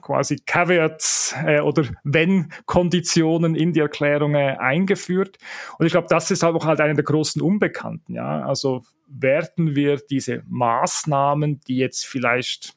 quasi 0.00 0.36
Caveats 0.46 1.34
äh, 1.44 1.60
oder 1.60 1.84
Wenn-Konditionen 2.04 3.54
in 3.54 3.72
die 3.72 3.80
Erklärung 3.80 4.34
äh, 4.34 4.56
eingeführt. 4.58 5.38
Und 5.78 5.86
ich 5.86 5.92
glaube, 5.92 6.06
das 6.08 6.30
ist 6.30 6.44
auch 6.44 6.64
halt 6.64 6.80
eine 6.80 6.94
der 6.94 7.04
großen 7.04 7.42
Unbekannten. 7.42 8.14
Ja, 8.14 8.42
also 8.42 8.84
werden 9.08 9.74
wir 9.74 9.96
diese 9.96 10.42
Maßnahmen, 10.46 11.60
die 11.66 11.76
jetzt 11.76 12.06
vielleicht 12.06 12.74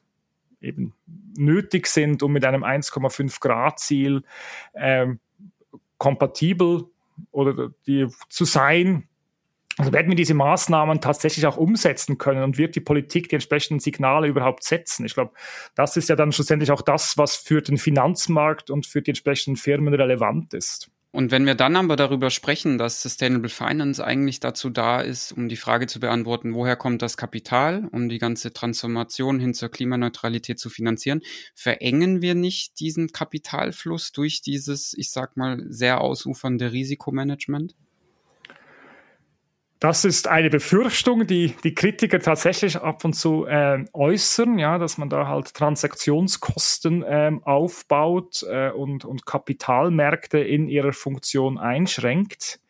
eben 0.60 0.94
nötig 1.36 1.86
sind, 1.86 2.22
um 2.22 2.32
mit 2.32 2.44
einem 2.44 2.64
1,5 2.64 3.40
Grad 3.40 3.78
Ziel 3.78 4.22
ähm, 4.74 5.20
kompatibel 5.98 6.90
oder 7.30 7.70
die 7.86 8.08
zu 8.28 8.44
sein, 8.44 9.08
Also 9.76 9.92
werden 9.92 10.08
wir 10.08 10.14
diese 10.16 10.34
Maßnahmen 10.34 11.00
tatsächlich 11.00 11.46
auch 11.46 11.56
umsetzen 11.56 12.16
können 12.16 12.44
und 12.44 12.58
wird 12.58 12.76
die 12.76 12.80
Politik 12.80 13.28
die 13.28 13.34
entsprechenden 13.34 13.80
Signale 13.80 14.28
überhaupt 14.28 14.62
setzen? 14.62 15.04
Ich 15.04 15.14
glaube, 15.14 15.32
das 15.74 15.96
ist 15.96 16.08
ja 16.08 16.14
dann 16.16 16.30
schlussendlich 16.32 16.70
auch 16.70 16.82
das, 16.82 17.18
was 17.18 17.36
für 17.36 17.60
den 17.60 17.78
Finanzmarkt 17.78 18.70
und 18.70 18.86
für 18.86 19.02
die 19.02 19.10
entsprechenden 19.10 19.56
Firmen 19.56 19.94
relevant 19.94 20.54
ist. 20.54 20.90
Und 21.14 21.30
wenn 21.30 21.46
wir 21.46 21.54
dann 21.54 21.76
aber 21.76 21.94
darüber 21.94 22.28
sprechen, 22.28 22.76
dass 22.76 23.00
Sustainable 23.00 23.48
Finance 23.48 24.04
eigentlich 24.04 24.40
dazu 24.40 24.68
da 24.68 25.00
ist, 25.00 25.30
um 25.30 25.48
die 25.48 25.54
Frage 25.54 25.86
zu 25.86 26.00
beantworten, 26.00 26.54
woher 26.54 26.74
kommt 26.74 27.02
das 27.02 27.16
Kapital, 27.16 27.88
um 27.92 28.08
die 28.08 28.18
ganze 28.18 28.52
Transformation 28.52 29.38
hin 29.38 29.54
zur 29.54 29.68
Klimaneutralität 29.68 30.58
zu 30.58 30.70
finanzieren, 30.70 31.20
verengen 31.54 32.20
wir 32.20 32.34
nicht 32.34 32.80
diesen 32.80 33.12
Kapitalfluss 33.12 34.10
durch 34.10 34.42
dieses, 34.42 34.92
ich 34.98 35.12
sag 35.12 35.36
mal, 35.36 35.62
sehr 35.68 36.00
ausufernde 36.00 36.72
Risikomanagement? 36.72 37.76
Das 39.84 40.06
ist 40.06 40.28
eine 40.28 40.48
Befürchtung, 40.48 41.26
die 41.26 41.52
die 41.62 41.74
Kritiker 41.74 42.18
tatsächlich 42.18 42.76
ab 42.76 43.04
und 43.04 43.12
zu 43.12 43.44
äh, 43.44 43.84
äußern, 43.92 44.58
ja, 44.58 44.78
dass 44.78 44.96
man 44.96 45.10
da 45.10 45.28
halt 45.28 45.52
Transaktionskosten 45.52 47.02
äh, 47.02 47.32
aufbaut 47.42 48.46
äh, 48.48 48.70
und, 48.70 49.04
und 49.04 49.26
Kapitalmärkte 49.26 50.38
in 50.38 50.68
ihrer 50.68 50.94
Funktion 50.94 51.58
einschränkt. 51.58 52.60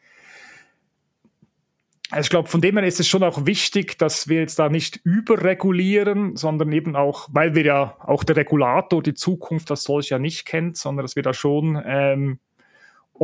Also 2.11 2.27
ich 2.27 2.31
glaube, 2.31 2.48
von 2.48 2.61
dem 2.61 2.79
her 2.79 2.85
ist 2.85 2.98
es 2.98 3.07
schon 3.07 3.22
auch 3.22 3.46
wichtig, 3.46 3.96
dass 3.96 4.27
wir 4.27 4.40
jetzt 4.40 4.59
da 4.59 4.68
nicht 4.68 4.96
überregulieren, 5.05 6.35
sondern 6.35 6.72
eben 6.72 6.96
auch, 6.96 7.29
weil 7.31 7.55
wir 7.55 7.64
ja 7.64 7.96
auch 8.00 8.24
der 8.24 8.35
Regulator 8.35 9.05
die 9.05 9.14
Zukunft 9.14 9.70
als 9.70 9.85
solch 9.85 10.09
ja 10.09 10.18
nicht 10.18 10.46
kennt, 10.46 10.77
sondern 10.77 11.05
dass 11.05 11.14
wir 11.14 11.22
da 11.22 11.33
schon 11.33 11.81
ähm, 11.87 12.40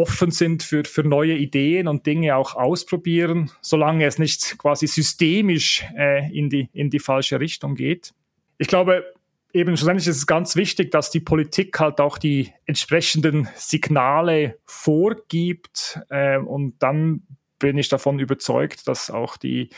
offen 0.00 0.30
sind 0.30 0.62
für, 0.62 0.84
für 0.84 1.04
neue 1.04 1.34
Ideen 1.34 1.88
und 1.88 2.06
Dinge 2.06 2.36
auch 2.36 2.54
ausprobieren, 2.54 3.50
solange 3.60 4.06
es 4.06 4.18
nicht 4.18 4.56
quasi 4.58 4.86
systemisch 4.86 5.84
äh, 5.96 6.30
in, 6.32 6.48
die, 6.48 6.68
in 6.72 6.90
die 6.90 6.98
falsche 6.98 7.40
Richtung 7.40 7.74
geht. 7.74 8.12
Ich 8.58 8.68
glaube, 8.68 9.04
eben 9.52 9.76
schlussendlich 9.76 10.08
ist 10.08 10.16
es 10.16 10.26
ganz 10.26 10.56
wichtig, 10.56 10.90
dass 10.90 11.10
die 11.10 11.20
Politik 11.20 11.78
halt 11.78 12.00
auch 12.00 12.18
die 12.18 12.52
entsprechenden 12.66 13.48
Signale 13.54 14.58
vorgibt 14.64 16.00
äh, 16.08 16.38
und 16.38 16.74
dann 16.78 17.22
bin 17.58 17.76
ich 17.76 17.88
davon 17.88 18.18
überzeugt, 18.18 18.88
dass 18.88 19.10
auch 19.10 19.36
die, 19.36 19.68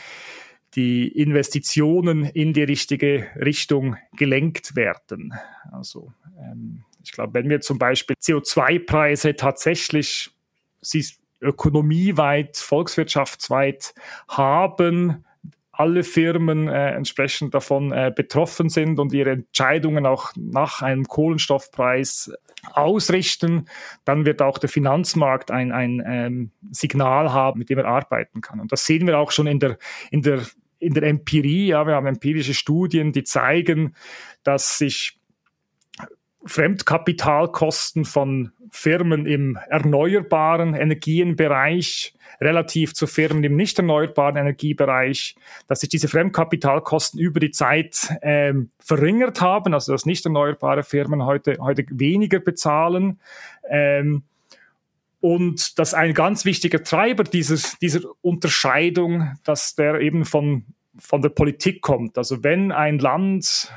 die 0.75 1.07
Investitionen 1.07 2.23
in 2.23 2.53
die 2.53 2.63
richtige 2.63 3.27
Richtung 3.35 3.97
gelenkt 4.15 4.75
werden. 4.75 5.33
Also 5.71 6.13
ähm, 6.39 6.83
ich 7.03 7.11
glaube, 7.11 7.33
wenn 7.33 7.49
wir 7.49 7.61
zum 7.61 7.77
Beispiel 7.77 8.15
CO2-Preise 8.15 9.35
tatsächlich 9.35 10.31
sie 10.81 11.05
ökonomieweit, 11.41 12.57
volkswirtschaftsweit 12.57 13.93
haben, 14.29 15.25
alle 15.73 16.03
Firmen 16.03 16.67
äh, 16.67 16.91
entsprechend 16.91 17.53
davon 17.53 17.91
äh, 17.91 18.11
betroffen 18.15 18.69
sind 18.69 18.99
und 18.99 19.11
ihre 19.11 19.31
Entscheidungen 19.31 20.05
auch 20.05 20.31
nach 20.35 20.81
einem 20.81 21.05
Kohlenstoffpreis 21.05 22.31
ausrichten, 22.71 23.65
dann 24.05 24.25
wird 24.25 24.41
auch 24.41 24.59
der 24.59 24.69
Finanzmarkt 24.69 25.51
ein, 25.51 25.71
ein 25.71 26.01
ähm, 26.05 26.51
Signal 26.71 27.33
haben, 27.33 27.59
mit 27.59 27.69
dem 27.69 27.79
er 27.79 27.85
arbeiten 27.85 28.39
kann. 28.39 28.59
Und 28.59 28.71
das 28.71 28.85
sehen 28.85 29.07
wir 29.07 29.17
auch 29.17 29.31
schon 29.31 29.47
in 29.47 29.59
der, 29.59 29.77
in 30.11 30.21
der, 30.21 30.43
in 30.79 30.93
der 30.93 31.03
Empirie. 31.03 31.67
Ja, 31.67 31.85
wir 31.85 31.95
haben 31.95 32.05
empirische 32.05 32.53
Studien, 32.53 33.11
die 33.11 33.23
zeigen, 33.23 33.95
dass 34.43 34.77
sich 34.77 35.19
Fremdkapitalkosten 36.45 38.05
von 38.05 38.51
Firmen 38.69 39.25
im 39.25 39.57
erneuerbaren 39.69 40.73
Energienbereich 40.73 42.13
relativ 42.41 42.93
zu 42.93 43.07
Firmen 43.07 43.43
im 43.43 43.55
nicht 43.55 43.77
erneuerbaren 43.77 44.35
Energiebereich, 44.35 45.35
dass 45.67 45.81
sich 45.81 45.89
diese 45.89 46.07
Fremdkapitalkosten 46.07 47.19
über 47.19 47.39
die 47.39 47.51
Zeit 47.51 48.09
ähm, 48.21 48.69
verringert 48.79 49.41
haben, 49.41 49.73
also 49.73 49.91
dass 49.91 50.05
nicht 50.05 50.25
erneuerbare 50.25 50.83
Firmen 50.83 51.25
heute, 51.25 51.57
heute 51.59 51.85
weniger 51.89 52.39
bezahlen. 52.39 53.19
Ähm, 53.69 54.23
und 55.21 55.79
dass 55.79 55.93
ein 55.93 56.13
ganz 56.13 56.43
wichtiger 56.43 56.83
Treiber 56.83 57.23
dieses, 57.23 57.77
dieser 57.79 58.01
Unterscheidung, 58.21 59.37
dass 59.45 59.75
der 59.75 60.01
eben 60.01 60.25
von, 60.25 60.65
von 60.99 61.21
der 61.21 61.29
Politik 61.29 61.81
kommt. 61.81 62.17
Also 62.17 62.43
wenn 62.43 62.73
ein 62.73 62.99
Land 62.99 63.71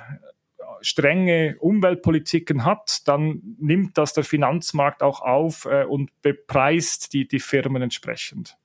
strenge 0.81 1.57
Umweltpolitiken 1.59 2.65
hat, 2.65 3.07
dann 3.07 3.43
nimmt 3.59 3.99
das 3.99 4.13
der 4.13 4.25
Finanzmarkt 4.25 5.03
auch 5.03 5.21
auf 5.21 5.67
äh, 5.67 5.85
und 5.85 6.11
bepreist 6.23 7.13
die, 7.13 7.27
die 7.27 7.41
Firmen 7.41 7.83
entsprechend. 7.83 8.57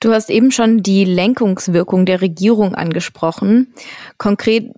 Du 0.00 0.12
hast 0.12 0.30
eben 0.30 0.52
schon 0.52 0.82
die 0.82 1.04
Lenkungswirkung 1.04 2.06
der 2.06 2.20
Regierung 2.20 2.76
angesprochen. 2.76 3.74
Konkret, 4.16 4.72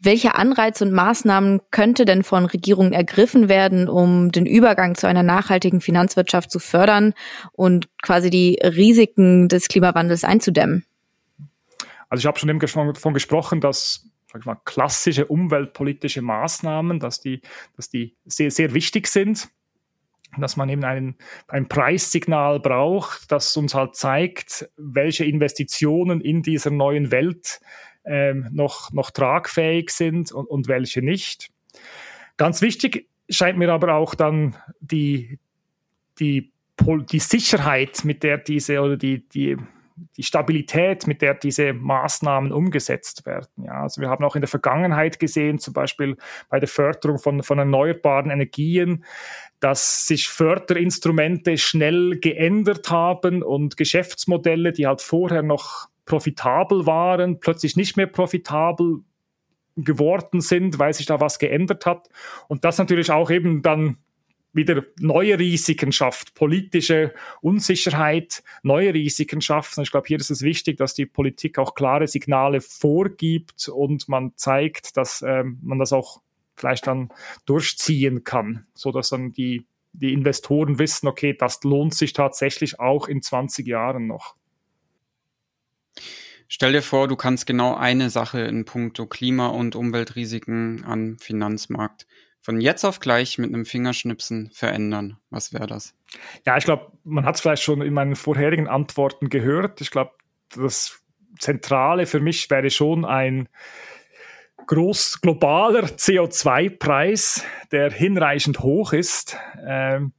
welche 0.00 0.34
Anreize 0.34 0.84
und 0.84 0.92
Maßnahmen 0.92 1.60
könnte 1.70 2.06
denn 2.06 2.22
von 2.22 2.46
Regierungen 2.46 2.94
ergriffen 2.94 3.50
werden, 3.50 3.86
um 3.86 4.32
den 4.32 4.46
Übergang 4.46 4.94
zu 4.94 5.06
einer 5.06 5.22
nachhaltigen 5.22 5.82
Finanzwirtschaft 5.82 6.50
zu 6.50 6.58
fördern 6.58 7.12
und 7.52 7.88
quasi 8.00 8.30
die 8.30 8.58
Risiken 8.62 9.48
des 9.48 9.68
Klimawandels 9.68 10.24
einzudämmen? 10.24 10.86
Also 12.08 12.20
ich 12.20 12.26
habe 12.26 12.38
schon 12.38 12.48
eben 12.48 12.58
davon 12.58 13.14
gesprochen, 13.14 13.60
dass 13.60 14.06
sag 14.32 14.46
mal, 14.46 14.56
klassische 14.64 15.26
umweltpolitische 15.26 16.22
Maßnahmen, 16.22 17.00
dass 17.00 17.20
die, 17.20 17.40
dass 17.76 17.88
die 17.90 18.16
sehr, 18.24 18.50
sehr 18.50 18.74
wichtig 18.74 19.06
sind 19.06 19.48
dass 20.38 20.56
man 20.56 20.68
eben 20.68 20.84
einen, 20.84 21.16
ein 21.48 21.68
Preissignal 21.68 22.58
braucht, 22.60 23.30
das 23.30 23.56
uns 23.56 23.74
halt 23.74 23.96
zeigt, 23.96 24.68
welche 24.76 25.24
Investitionen 25.24 26.20
in 26.20 26.42
dieser 26.42 26.70
neuen 26.70 27.10
Welt 27.10 27.60
ähm, 28.04 28.48
noch, 28.50 28.92
noch 28.92 29.10
tragfähig 29.10 29.90
sind 29.90 30.32
und, 30.32 30.46
und 30.46 30.68
welche 30.68 31.02
nicht. 31.02 31.50
Ganz 32.36 32.62
wichtig 32.62 33.08
scheint 33.28 33.58
mir 33.58 33.72
aber 33.72 33.94
auch 33.94 34.14
dann 34.14 34.56
die, 34.80 35.38
die, 36.18 36.50
die 36.80 37.18
Sicherheit, 37.18 38.04
mit 38.04 38.22
der 38.22 38.38
diese 38.38 38.80
oder 38.80 38.96
die, 38.96 39.28
die 39.28 39.56
die 40.16 40.22
Stabilität, 40.22 41.06
mit 41.06 41.22
der 41.22 41.34
diese 41.34 41.72
Maßnahmen 41.72 42.52
umgesetzt 42.52 43.26
werden. 43.26 43.48
Ja, 43.64 43.82
also 43.82 44.00
wir 44.00 44.08
haben 44.08 44.24
auch 44.24 44.34
in 44.34 44.42
der 44.42 44.48
Vergangenheit 44.48 45.18
gesehen, 45.18 45.58
zum 45.58 45.74
Beispiel 45.74 46.16
bei 46.48 46.60
der 46.60 46.68
Förderung 46.68 47.18
von, 47.18 47.42
von 47.42 47.58
erneuerbaren 47.58 48.30
Energien, 48.30 49.04
dass 49.60 50.06
sich 50.06 50.28
Förderinstrumente 50.28 51.56
schnell 51.56 52.18
geändert 52.18 52.90
haben 52.90 53.42
und 53.42 53.76
Geschäftsmodelle, 53.76 54.72
die 54.72 54.86
halt 54.86 55.00
vorher 55.00 55.42
noch 55.42 55.88
profitabel 56.04 56.86
waren, 56.86 57.40
plötzlich 57.40 57.76
nicht 57.76 57.96
mehr 57.96 58.06
profitabel 58.06 59.00
geworden 59.76 60.40
sind, 60.40 60.78
weil 60.78 60.92
sich 60.92 61.06
da 61.06 61.20
was 61.20 61.38
geändert 61.38 61.86
hat. 61.86 62.08
Und 62.48 62.64
das 62.64 62.78
natürlich 62.78 63.10
auch 63.10 63.30
eben 63.30 63.62
dann 63.62 63.98
wieder 64.52 64.82
neue 64.98 65.38
Risiken 65.38 65.92
schafft, 65.92 66.34
politische 66.34 67.14
Unsicherheit, 67.40 68.42
neue 68.62 68.92
Risiken 68.92 69.40
schafft. 69.40 69.76
Und 69.76 69.84
ich 69.84 69.90
glaube, 69.90 70.06
hier 70.06 70.18
ist 70.18 70.30
es 70.30 70.42
wichtig, 70.42 70.76
dass 70.76 70.94
die 70.94 71.06
Politik 71.06 71.58
auch 71.58 71.74
klare 71.74 72.06
Signale 72.06 72.60
vorgibt 72.60 73.68
und 73.68 74.08
man 74.08 74.32
zeigt, 74.36 74.96
dass 74.96 75.22
ähm, 75.22 75.58
man 75.62 75.78
das 75.78 75.92
auch 75.92 76.20
vielleicht 76.54 76.86
dann 76.86 77.10
durchziehen 77.46 78.24
kann, 78.24 78.66
so 78.74 78.92
dann 78.92 79.32
die, 79.32 79.66
die 79.92 80.12
Investoren 80.12 80.78
wissen, 80.78 81.08
okay, 81.08 81.34
das 81.36 81.62
lohnt 81.64 81.94
sich 81.94 82.12
tatsächlich 82.12 82.78
auch 82.78 83.08
in 83.08 83.22
20 83.22 83.66
Jahren 83.66 84.06
noch. 84.06 84.36
Stell 86.48 86.72
dir 86.72 86.82
vor, 86.82 87.08
du 87.08 87.16
kannst 87.16 87.46
genau 87.46 87.74
eine 87.74 88.10
Sache 88.10 88.42
in 88.42 88.66
puncto 88.66 89.06
Klima- 89.06 89.48
und 89.48 89.74
Umweltrisiken 89.74 90.84
am 90.84 91.16
Finanzmarkt 91.18 92.06
von 92.42 92.60
jetzt 92.60 92.84
auf 92.84 93.00
gleich 93.00 93.38
mit 93.38 93.54
einem 93.54 93.64
Fingerschnipsen 93.64 94.50
verändern? 94.52 95.16
Was 95.30 95.52
wäre 95.52 95.66
das? 95.66 95.94
Ja, 96.44 96.56
ich 96.58 96.64
glaube, 96.64 96.92
man 97.04 97.24
hat 97.24 97.36
es 97.36 97.40
vielleicht 97.40 97.62
schon 97.62 97.80
in 97.82 97.94
meinen 97.94 98.16
vorherigen 98.16 98.68
Antworten 98.68 99.28
gehört. 99.28 99.80
Ich 99.80 99.90
glaube, 99.90 100.12
das 100.54 101.00
Zentrale 101.38 102.06
für 102.06 102.20
mich 102.20 102.50
wäre 102.50 102.68
schon 102.70 103.04
ein 103.04 103.48
groß 104.66 105.20
globaler 105.20 105.84
CO2-Preis, 105.84 107.44
der 107.70 107.90
hinreichend 107.90 108.60
hoch 108.60 108.92
ist. 108.92 109.36
Ähm, 109.64 110.12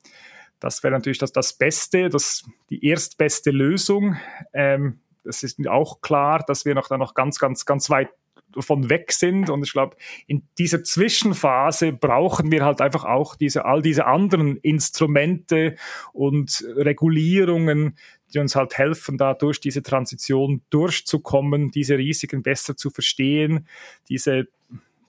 das 0.60 0.82
wäre 0.82 0.94
natürlich 0.94 1.20
das, 1.20 1.34
das 1.34 1.54
Beste, 1.54 2.10
das, 2.10 2.44
die 2.70 2.86
erstbeste 2.86 3.52
Lösung. 3.52 4.18
Ähm, 4.54 5.02
es 5.26 5.44
ist 5.44 5.66
auch 5.68 6.02
klar, 6.02 6.44
dass 6.46 6.66
wir 6.66 6.74
noch 6.74 6.88
da 6.88 6.98
noch 6.98 7.14
ganz, 7.14 7.38
ganz, 7.38 7.66
ganz 7.66 7.90
weit 7.90 8.10
davon 8.56 8.90
weg 8.90 9.12
sind. 9.12 9.50
Und 9.50 9.64
ich 9.64 9.74
glaube, 9.74 9.96
in 10.28 10.44
dieser 10.58 10.84
Zwischenphase 10.84 11.94
brauchen 11.94 12.52
wir 12.52 12.66
halt 12.66 12.82
einfach 12.82 13.06
auch 13.06 13.36
diese, 13.36 13.66
all 13.66 13.82
diese 13.82 14.06
anderen 14.06 14.58
Instrumente 14.58 15.76
und 16.14 16.66
Regulierungen, 16.76 17.98
die 18.34 18.40
uns 18.40 18.56
halt 18.56 18.78
helfen, 18.78 19.18
da 19.18 19.34
durch 19.34 19.60
diese 19.60 19.84
Transition 19.84 20.62
durchzukommen, 20.70 21.72
diese 21.72 21.98
Risiken 21.98 22.44
besser 22.44 22.76
zu 22.76 22.90
verstehen, 22.90 23.68
diese 24.10 24.48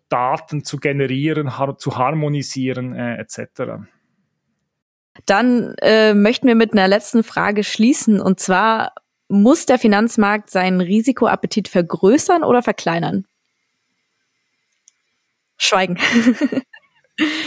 Daten 0.09 0.65
zu 0.65 0.77
generieren, 0.77 1.51
zu 1.79 1.97
harmonisieren 1.97 2.95
äh, 2.95 3.17
etc. 3.17 3.85
Dann 5.27 5.75
äh, 5.81 6.15
möchten 6.15 6.49
wir 6.49 6.55
mit 6.55 6.73
einer 6.73 6.89
letzten 6.89 7.23
Frage 7.23 7.65
schließen 7.65 8.21
und 8.21 8.41
zwar 8.41 8.93
muss 9.29 9.67
der 9.67 9.79
Finanzmarkt 9.79 10.51
seinen 10.51 10.81
Risikoappetit 10.81 11.69
vergrößern 11.69 12.45
oder 12.45 12.63
verkleinern? 12.63 13.25
Schweigen. 15.57 15.99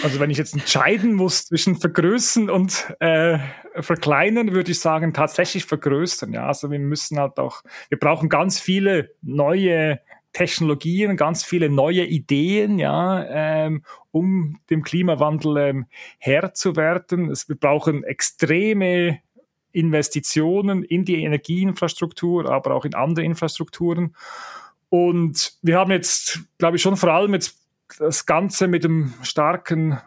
Also 0.01 0.21
wenn 0.21 0.29
ich 0.29 0.37
jetzt 0.37 0.53
entscheiden 0.53 1.13
muss 1.13 1.45
zwischen 1.45 1.75
vergrößern 1.75 2.49
und 2.49 2.87
äh, 3.01 3.37
verkleinern, 3.81 4.53
würde 4.53 4.71
ich 4.71 4.79
sagen, 4.79 5.13
tatsächlich 5.13 5.65
vergrößern. 5.65 6.31
Ja, 6.31 6.47
also 6.47 6.71
wir 6.71 6.79
müssen 6.79 7.19
halt 7.19 7.37
auch, 7.37 7.63
wir 7.89 7.99
brauchen 7.99 8.29
ganz 8.29 8.61
viele 8.61 9.11
neue 9.21 9.99
Technologien, 10.31 11.17
ganz 11.17 11.43
viele 11.43 11.69
neue 11.69 12.05
Ideen, 12.05 12.79
ja, 12.79 13.25
ähm, 13.27 13.83
um 14.11 14.59
dem 14.69 14.83
Klimawandel 14.83 15.57
ähm, 15.57 15.85
Herr 16.17 16.53
zu 16.53 16.75
werden. 16.75 17.29
Es, 17.29 17.49
wir 17.49 17.57
brauchen 17.57 18.03
extreme 18.03 19.19
Investitionen 19.73 20.83
in 20.83 21.03
die 21.03 21.23
Energieinfrastruktur, 21.23 22.49
aber 22.49 22.73
auch 22.73 22.85
in 22.85 22.93
andere 22.93 23.25
Infrastrukturen. 23.25 24.15
Und 24.89 25.57
wir 25.61 25.77
haben 25.77 25.91
jetzt, 25.91 26.39
glaube 26.57 26.77
ich, 26.77 26.81
schon 26.81 26.95
vor 26.95 27.11
allem 27.11 27.33
jetzt 27.33 27.66
das 27.99 28.25
Ganze 28.25 28.67
mit 28.67 28.83
dem 28.83 29.13
starken 29.23 29.99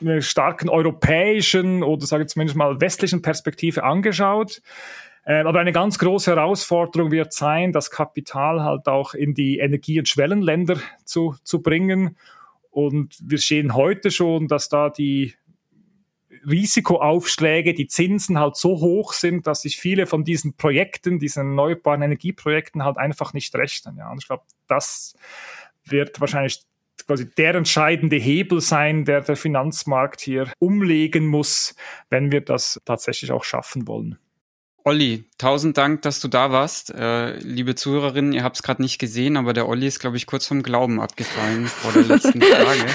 einer 0.00 0.22
starken 0.22 0.68
europäischen 0.68 1.82
oder 1.82 2.06
sage 2.06 2.24
ich 2.24 2.30
zumindest 2.30 2.56
mal 2.56 2.80
westlichen 2.80 3.22
Perspektive 3.22 3.82
angeschaut. 3.82 4.62
Ähm, 5.26 5.46
aber 5.46 5.60
eine 5.60 5.72
ganz 5.72 5.98
große 5.98 6.30
Herausforderung 6.30 7.10
wird 7.10 7.32
sein, 7.32 7.72
das 7.72 7.90
Kapital 7.90 8.62
halt 8.62 8.86
auch 8.88 9.14
in 9.14 9.34
die 9.34 9.58
Energie- 9.58 9.98
und 9.98 10.08
Schwellenländer 10.08 10.78
zu, 11.04 11.36
zu 11.42 11.60
bringen. 11.62 12.16
Und 12.70 13.16
wir 13.22 13.38
sehen 13.38 13.74
heute 13.74 14.10
schon, 14.10 14.46
dass 14.46 14.68
da 14.68 14.88
die 14.88 15.34
Risikoaufschläge, 16.48 17.74
die 17.74 17.88
Zinsen 17.88 18.38
halt 18.38 18.56
so 18.56 18.80
hoch 18.80 19.12
sind, 19.12 19.46
dass 19.46 19.62
sich 19.62 19.76
viele 19.78 20.06
von 20.06 20.24
diesen 20.24 20.56
Projekten, 20.56 21.18
diesen 21.18 21.48
erneuerbaren 21.48 22.02
Energieprojekten 22.02 22.84
halt 22.84 22.96
einfach 22.96 23.32
nicht 23.32 23.54
rechnen. 23.56 23.96
Ja, 23.98 24.10
und 24.10 24.18
ich 24.22 24.28
glaube, 24.28 24.44
das 24.68 25.16
wird 25.84 26.20
wahrscheinlich 26.20 26.62
quasi 27.06 27.28
der 27.30 27.54
entscheidende 27.54 28.16
Hebel 28.16 28.60
sein, 28.60 29.04
der 29.04 29.20
der 29.20 29.36
Finanzmarkt 29.36 30.20
hier 30.20 30.52
umlegen 30.58 31.26
muss, 31.26 31.74
wenn 32.10 32.32
wir 32.32 32.40
das 32.40 32.80
tatsächlich 32.84 33.32
auch 33.32 33.44
schaffen 33.44 33.86
wollen. 33.86 34.18
Olli, 34.84 35.24
tausend 35.36 35.76
Dank, 35.76 36.00
dass 36.02 36.20
du 36.20 36.28
da 36.28 36.50
warst. 36.50 36.90
Äh, 36.94 37.36
liebe 37.40 37.74
Zuhörerinnen, 37.74 38.32
ihr 38.32 38.42
habt 38.42 38.56
es 38.56 38.62
gerade 38.62 38.80
nicht 38.80 38.98
gesehen, 38.98 39.36
aber 39.36 39.52
der 39.52 39.68
Olli 39.68 39.86
ist, 39.86 39.98
glaube 39.98 40.16
ich, 40.16 40.26
kurz 40.26 40.46
vom 40.46 40.62
Glauben 40.62 40.98
abgefallen 41.00 41.66
vor 41.66 41.92
der 41.92 42.04
letzten 42.04 42.40
Frage. 42.42 42.86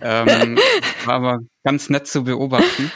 ähm, 0.00 0.58
war 1.04 1.14
aber 1.14 1.38
ganz 1.64 1.90
nett 1.90 2.06
zu 2.06 2.22
beobachten. 2.22 2.92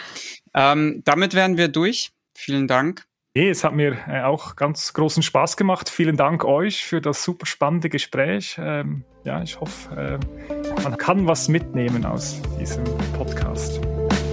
Ähm, 0.54 1.02
damit 1.04 1.34
wären 1.34 1.56
wir 1.56 1.66
durch. 1.66 2.10
Vielen 2.32 2.68
Dank. 2.68 3.07
Nee, 3.38 3.50
es 3.50 3.62
hat 3.62 3.72
mir 3.72 3.96
äh, 4.08 4.22
auch 4.22 4.56
ganz 4.56 4.92
großen 4.94 5.22
Spaß 5.22 5.56
gemacht. 5.56 5.88
Vielen 5.88 6.16
Dank 6.16 6.44
euch 6.44 6.84
für 6.84 7.00
das 7.00 7.22
super 7.22 7.46
spannende 7.46 7.88
Gespräch. 7.88 8.58
Ähm, 8.60 9.04
ja, 9.22 9.40
ich 9.44 9.60
hoffe, 9.60 10.18
äh, 10.18 10.82
man 10.82 10.96
kann 10.96 11.28
was 11.28 11.46
mitnehmen 11.46 12.04
aus 12.04 12.42
diesem 12.58 12.82
Podcast. 13.16 13.80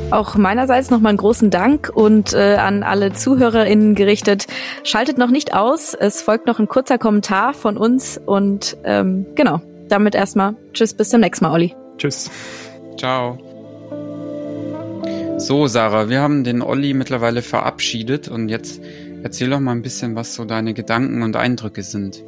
Auch 0.10 0.34
meinerseits 0.38 0.90
nochmal 0.90 1.12
einen 1.12 1.20
großen 1.20 1.52
Dank 1.52 1.92
und 1.94 2.34
äh, 2.34 2.56
an 2.56 2.82
alle 2.82 3.14
ZuhörerInnen 3.14 3.94
gerichtet. 3.94 4.48
Schaltet 4.84 5.20
noch 5.20 5.30
nicht 5.30 5.54
aus. 5.54 5.94
Es 5.94 6.24
folgt 6.24 6.48
noch 6.48 6.58
ein 6.58 6.68
kurzer 6.68 6.98
Kommentar 6.98 7.54
von 7.54 7.78
uns 7.78 8.20
und 8.26 8.76
ähm, 8.86 9.28
genau, 9.36 9.62
damit 9.88 10.16
erstmal 10.16 10.56
Tschüss, 10.74 10.96
bis 10.96 11.10
zum 11.10 11.22
nächsten 11.22 11.46
Mal, 11.46 11.52
Olli. 11.52 11.76
Tschüss. 12.00 12.32
Ciao. 12.98 13.38
So, 15.38 15.68
Sarah, 15.68 16.10
wir 16.10 16.22
haben 16.22 16.44
den 16.44 16.62
Olli 16.62 16.94
mittlerweile 16.94 17.42
verabschiedet 17.42 18.30
und 18.30 18.50
jetzt 18.50 18.82
erzähl 19.22 19.50
doch 19.50 19.60
mal 19.60 19.74
ein 19.74 19.82
bisschen, 19.82 20.16
was 20.16 20.34
so 20.34 20.46
deine 20.46 20.74
Gedanken 20.74 21.24
und 21.24 21.36
Eindrücke 21.36 21.84
sind. 21.84 22.24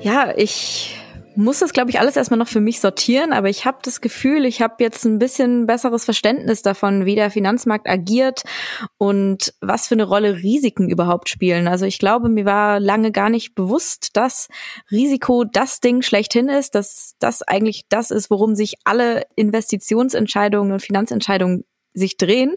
Ja, 0.00 0.32
ich 0.36 0.95
muss 1.36 1.58
das, 1.58 1.72
glaube 1.72 1.90
ich, 1.90 2.00
alles 2.00 2.16
erstmal 2.16 2.38
noch 2.38 2.48
für 2.48 2.60
mich 2.60 2.80
sortieren, 2.80 3.32
aber 3.32 3.48
ich 3.48 3.64
habe 3.64 3.78
das 3.82 4.00
Gefühl, 4.00 4.44
ich 4.44 4.62
habe 4.62 4.76
jetzt 4.80 5.04
ein 5.04 5.18
bisschen 5.18 5.66
besseres 5.66 6.04
Verständnis 6.04 6.62
davon, 6.62 7.04
wie 7.04 7.14
der 7.14 7.30
Finanzmarkt 7.30 7.88
agiert 7.88 8.42
und 8.98 9.54
was 9.60 9.88
für 9.88 9.94
eine 9.94 10.04
Rolle 10.04 10.36
Risiken 10.36 10.88
überhaupt 10.88 11.28
spielen. 11.28 11.68
Also 11.68 11.86
ich 11.86 11.98
glaube, 11.98 12.28
mir 12.28 12.44
war 12.44 12.80
lange 12.80 13.12
gar 13.12 13.30
nicht 13.30 13.54
bewusst, 13.54 14.16
dass 14.16 14.48
Risiko 14.90 15.44
das 15.44 15.80
Ding 15.80 16.02
schlechthin 16.02 16.48
ist, 16.48 16.74
dass 16.74 17.14
das 17.18 17.42
eigentlich 17.42 17.84
das 17.88 18.10
ist, 18.10 18.30
worum 18.30 18.54
sich 18.54 18.74
alle 18.84 19.24
Investitionsentscheidungen 19.36 20.72
und 20.72 20.80
Finanzentscheidungen 20.80 21.64
sich 21.94 22.16
drehen 22.16 22.56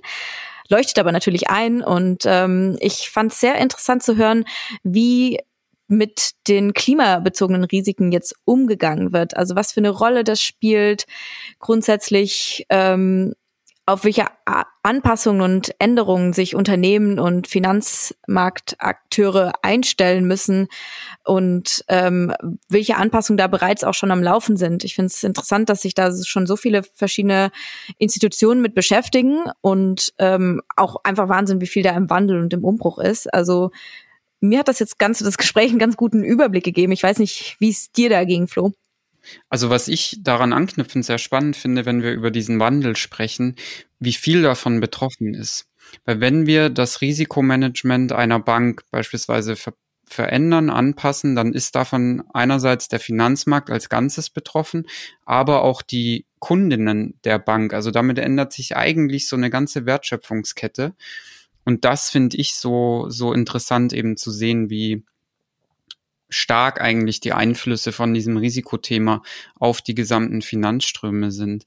leuchtet 0.70 1.00
aber 1.00 1.12
natürlich 1.12 1.50
ein 1.50 1.82
und 1.82 2.24
ähm, 2.26 2.78
ich 2.80 3.10
fand 3.10 3.32
es 3.32 3.40
sehr 3.40 3.56
interessant 3.56 4.04
zu 4.04 4.16
hören, 4.16 4.46
wie 4.84 5.40
mit 5.90 6.32
den 6.48 6.74
klimabezogenen 6.74 7.66
Risiken 7.66 8.12
jetzt 8.12 8.36
umgegangen 8.46 9.12
wird. 9.12 9.36
Also 9.36 9.56
was 9.56 9.74
für 9.74 9.82
eine 9.82 9.90
Rolle 9.90 10.24
das 10.24 10.42
spielt, 10.42 11.06
grundsätzlich 11.60 12.66
ähm, 12.70 13.34
auf 13.90 14.04
welche 14.04 14.28
Anpassungen 14.84 15.42
und 15.42 15.74
Änderungen 15.80 16.32
sich 16.32 16.56
Unternehmen 16.56 17.18
und 17.18 17.48
Finanzmarktakteure 17.48 19.54
einstellen 19.64 20.26
müssen 20.26 20.68
und 21.26 21.84
ähm, 21.88 22.32
welche 22.70 22.98
Anpassungen 22.98 23.40
da 23.40 23.48
bereits 23.48 23.84
auch 23.84 23.96
schon 23.96 24.12
am 24.12 24.22
Laufen 24.22 24.58
sind. 24.58 24.84
Ich 24.84 24.94
finde 24.94 25.08
es 25.08 25.24
interessant, 25.24 25.70
dass 25.70 25.82
sich 25.82 25.96
da 25.96 26.12
schon 26.24 26.46
so 26.46 26.56
viele 26.56 26.84
verschiedene 26.84 27.50
Institutionen 27.98 28.62
mit 28.62 28.76
beschäftigen 28.76 29.46
und 29.62 30.14
ähm, 30.20 30.62
auch 30.76 30.98
einfach 31.04 31.28
Wahnsinn, 31.28 31.60
wie 31.60 31.68
viel 31.68 31.82
da 31.82 31.90
im 31.92 32.12
Wandel 32.12 32.40
und 32.40 32.54
im 32.54 32.64
Umbruch 32.64 33.00
ist. 33.00 33.34
Also 33.34 33.72
mir 34.40 34.60
hat 34.60 34.68
das 34.68 34.80
jetzt 34.80 35.00
ganz, 35.00 35.20
das 35.20 35.38
Gespräch 35.38 35.70
einen 35.70 35.80
ganz 35.80 35.98
guten 35.98 36.24
Überblick 36.24 36.64
gegeben. 36.64 36.92
Ich 36.92 37.04
weiß 37.04 37.20
nicht, 37.20 37.58
wie 37.60 37.70
es 37.70 37.92
dir 37.92 38.10
da 38.10 38.24
ging, 38.24 38.48
Flo. 38.48 38.74
Also 39.50 39.70
was 39.70 39.88
ich 39.88 40.18
daran 40.22 40.54
anknüpfend 40.54 41.06
sehr 41.06 41.18
spannend 41.18 41.56
finde, 41.56 41.86
wenn 41.86 42.02
wir 42.02 42.12
über 42.12 42.32
diesen 42.32 42.60
Wandel 42.60 42.96
sprechen, 42.96 43.56
wie 44.00 44.14
viel 44.14 44.42
davon 44.42 44.80
betroffen 44.80 45.34
ist. 45.34 45.66
Weil 46.06 46.22
wenn 46.22 46.46
wir 46.46 46.70
das 46.70 47.02
Risikomanagement 47.02 48.12
einer 48.12 48.40
Bank 48.40 48.84
beispielsweise 48.92 49.56
ver 49.56 49.74
verändern, 50.12 50.72
anpassen, 50.72 51.36
dann 51.36 51.54
ist 51.54 51.76
davon 51.76 52.24
einerseits 52.34 52.88
der 52.88 53.00
Finanzmarkt 53.00 53.70
als 53.70 53.90
Ganzes 53.90 54.32
betroffen, 54.32 54.88
aber 55.24 55.62
auch 55.62 55.84
die 55.84 56.26
Kundinnen 56.40 57.20
der 57.26 57.38
Bank. 57.38 57.74
Also 57.74 57.92
damit 57.92 58.18
ändert 58.18 58.52
sich 58.52 58.76
eigentlich 58.76 59.28
so 59.28 59.36
eine 59.36 59.52
ganze 59.52 59.86
Wertschöpfungskette. 59.86 60.96
Und 61.66 61.86
das 61.86 62.10
finde 62.10 62.38
ich 62.38 62.56
so, 62.56 63.06
so 63.10 63.34
interessant 63.34 63.94
eben 63.94 64.18
zu 64.18 64.32
sehen, 64.32 64.70
wie 64.70 65.04
stark 66.30 66.80
eigentlich 66.80 67.20
die 67.20 67.34
Einflüsse 67.34 67.92
von 67.92 68.14
diesem 68.14 68.38
Risikothema 68.38 69.24
auf 69.60 69.82
die 69.82 69.96
gesamten 69.96 70.42
Finanzströme 70.42 71.32
sind. 71.32 71.66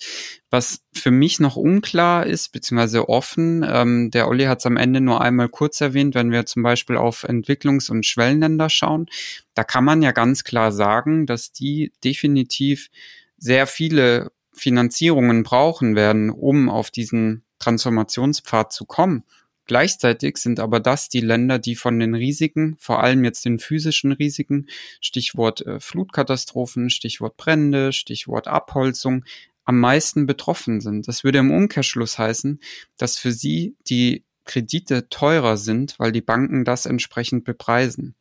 Was 0.51 0.83
für 0.93 1.11
mich 1.11 1.41
noch 1.41 1.57
unklar 1.57 2.27
ist, 2.27 2.53
beziehungsweise 2.53 3.09
offen, 3.09 3.67
ähm, 3.69 4.11
der 4.13 4.29
Olli 4.29 4.45
hat 4.45 4.61
es 4.61 4.67
am 4.67 4.77
Ende 4.77 5.01
nur 5.01 5.21
einmal 5.21 5.49
kurz 5.49 5.81
erwähnt, 5.81 6.15
wenn 6.15 6.31
wir 6.31 6.47
zum 6.47 6.63
Beispiel 6.63 6.97
auf 6.97 7.25
Entwicklungs- 7.25 7.91
und 7.91 8.07
Schwellenländer 8.07 8.71
schauen, 8.71 9.07
da 9.55 9.65
kann 9.65 9.85
man 9.85 10.01
ja 10.01 10.13
ganz 10.13 10.45
klar 10.45 10.71
sagen, 10.71 11.27
dass 11.27 11.53
die 11.53 11.93
definitiv 12.05 12.89
sehr 13.37 13.67
viele 13.67 14.31
Finanzierungen 14.55 15.43
brauchen 15.43 15.97
werden, 15.97 16.31
um 16.31 16.69
auf 16.69 16.91
diesen 16.91 17.43
Transformationspfad 17.59 18.73
zu 18.73 18.85
kommen. 18.85 19.25
Gleichzeitig 19.67 20.39
sind 20.39 20.61
aber 20.61 20.81
das 20.81 21.09
die 21.09 21.21
Länder, 21.21 21.59
die 21.59 21.77
von 21.77 21.99
den 21.99 22.15
Risiken, 22.15 22.77
vor 22.79 23.03
allem 23.03 23.25
jetzt 23.25 23.45
den 23.45 23.59
physischen 23.59 24.13
Risiken, 24.13 24.67
Stichwort 25.01 25.65
äh, 25.67 25.79
Flutkatastrophen, 25.79 26.91
Stichwort 26.91 27.37
Brände, 27.37 27.93
Stichwort 27.93 28.49
Abholzung, 28.49 29.25
am 29.65 29.79
meisten 29.79 30.27
betroffen 30.27 30.81
sind. 30.81 31.07
Das 31.07 31.23
würde 31.23 31.39
im 31.39 31.53
Umkehrschluss 31.53 32.19
heißen, 32.19 32.61
dass 32.97 33.17
für 33.17 33.33
sie 33.33 33.77
die 33.89 34.25
Kredite 34.45 35.09
teurer 35.09 35.57
sind, 35.57 35.95
weil 35.99 36.11
die 36.11 36.21
Banken 36.21 36.65
das 36.65 36.87
entsprechend 36.87 37.45
bepreisen. 37.45 38.17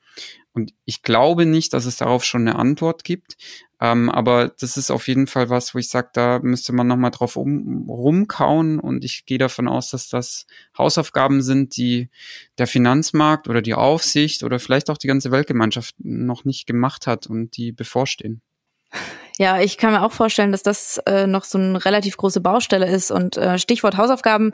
Und 0.54 0.74
ich 0.86 1.02
glaube 1.02 1.46
nicht, 1.46 1.74
dass 1.74 1.86
es 1.86 1.98
darauf 1.98 2.24
schon 2.26 2.48
eine 2.48 2.58
Antwort 2.58 3.04
gibt. 3.04 3.38
Ähm, 3.80 4.10
aber 4.10 4.50
das 4.60 4.78
ist 4.78 4.92
auf 4.92 5.08
jeden 5.08 5.28
Fall 5.28 5.50
was, 5.50 5.74
wo 5.74 5.80
ich 5.80 5.90
sage, 5.90 6.10
da 6.14 6.40
müsste 6.40 6.74
man 6.74 6.88
nochmal 6.88 7.12
drauf 7.12 7.38
um, 7.38 7.90
rumkauen. 7.90 8.80
Und 8.80 9.06
ich 9.06 9.26
gehe 9.26 9.38
davon 9.38 9.68
aus, 9.68 9.90
dass 9.90 10.10
das 10.10 10.46
Hausaufgaben 10.78 11.42
sind, 11.42 11.78
die 11.78 12.10
der 12.58 12.68
Finanzmarkt 12.68 13.48
oder 13.48 13.62
die 13.62 13.74
Aufsicht 13.74 14.44
oder 14.44 14.60
vielleicht 14.60 14.90
auch 14.90 14.98
die 14.98 15.08
ganze 15.08 15.32
Weltgemeinschaft 15.32 15.96
noch 16.00 16.44
nicht 16.44 16.68
gemacht 16.68 17.08
hat 17.08 17.28
und 17.28 17.56
die 17.56 17.72
bevorstehen. 17.72 18.42
Ja, 19.38 19.60
ich 19.60 19.78
kann 19.78 19.94
mir 19.94 20.04
auch 20.04 20.12
vorstellen, 20.12 20.52
dass 20.52 20.62
das 20.62 20.98
äh, 21.06 21.26
noch 21.26 21.46
so 21.46 21.58
eine 21.58 21.84
relativ 21.84 22.18
große 22.18 22.42
Baustelle 22.42 22.88
ist. 22.88 23.10
Und 23.10 23.38
äh, 23.38 23.58
Stichwort 23.58 23.98
Hausaufgaben, 23.98 24.52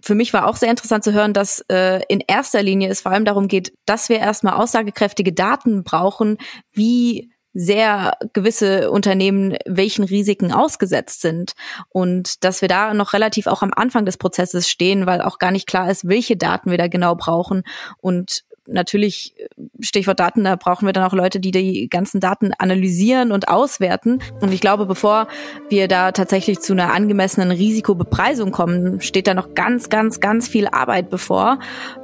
für 0.00 0.14
mich 0.14 0.32
war 0.32 0.46
auch 0.46 0.56
sehr 0.56 0.70
interessant 0.70 1.04
zu 1.04 1.12
hören, 1.12 1.32
dass 1.32 1.64
äh, 1.70 2.00
in 2.08 2.22
erster 2.26 2.62
Linie 2.62 2.88
es 2.88 3.00
vor 3.00 3.12
allem 3.12 3.24
darum 3.24 3.48
geht, 3.48 3.72
dass 3.86 4.08
wir 4.08 4.18
erstmal 4.18 4.54
aussagekräftige 4.54 5.32
Daten 5.32 5.84
brauchen, 5.84 6.38
wie 6.72 7.30
sehr 7.54 8.16
gewisse 8.34 8.90
Unternehmen 8.90 9.56
welchen 9.66 10.04
Risiken 10.04 10.52
ausgesetzt 10.52 11.22
sind. 11.22 11.52
Und 11.88 12.44
dass 12.44 12.60
wir 12.60 12.68
da 12.68 12.94
noch 12.94 13.12
relativ 13.14 13.46
auch 13.46 13.62
am 13.62 13.72
Anfang 13.74 14.04
des 14.04 14.16
Prozesses 14.16 14.68
stehen, 14.68 15.06
weil 15.06 15.20
auch 15.22 15.38
gar 15.38 15.50
nicht 15.50 15.66
klar 15.66 15.90
ist, 15.90 16.06
welche 16.06 16.36
Daten 16.36 16.70
wir 16.70 16.78
da 16.78 16.88
genau 16.88 17.16
brauchen. 17.16 17.62
Und 18.00 18.44
natürlich, 18.68 19.34
Stichwort 19.80 20.20
Daten, 20.20 20.44
da 20.44 20.56
brauchen 20.56 20.86
wir 20.86 20.92
dann 20.92 21.04
auch 21.04 21.12
Leute, 21.12 21.40
die 21.40 21.50
die 21.50 21.88
ganzen 21.88 22.20
Daten 22.20 22.52
analysieren 22.58 23.32
und 23.32 23.48
auswerten. 23.48 24.20
Und 24.40 24.52
ich 24.52 24.60
glaube, 24.60 24.86
bevor 24.86 25.28
wir 25.68 25.88
da 25.88 26.12
tatsächlich 26.12 26.60
zu 26.60 26.72
einer 26.72 26.92
angemessenen 26.92 27.50
Risikobepreisung 27.50 28.50
kommen, 28.50 29.00
steht 29.00 29.26
da 29.26 29.34
noch 29.34 29.54
ganz, 29.54 29.88
ganz, 29.88 30.20
ganz 30.20 30.48
viel 30.48 30.68
Arbeit 30.68 31.10
bevor, 31.10 31.58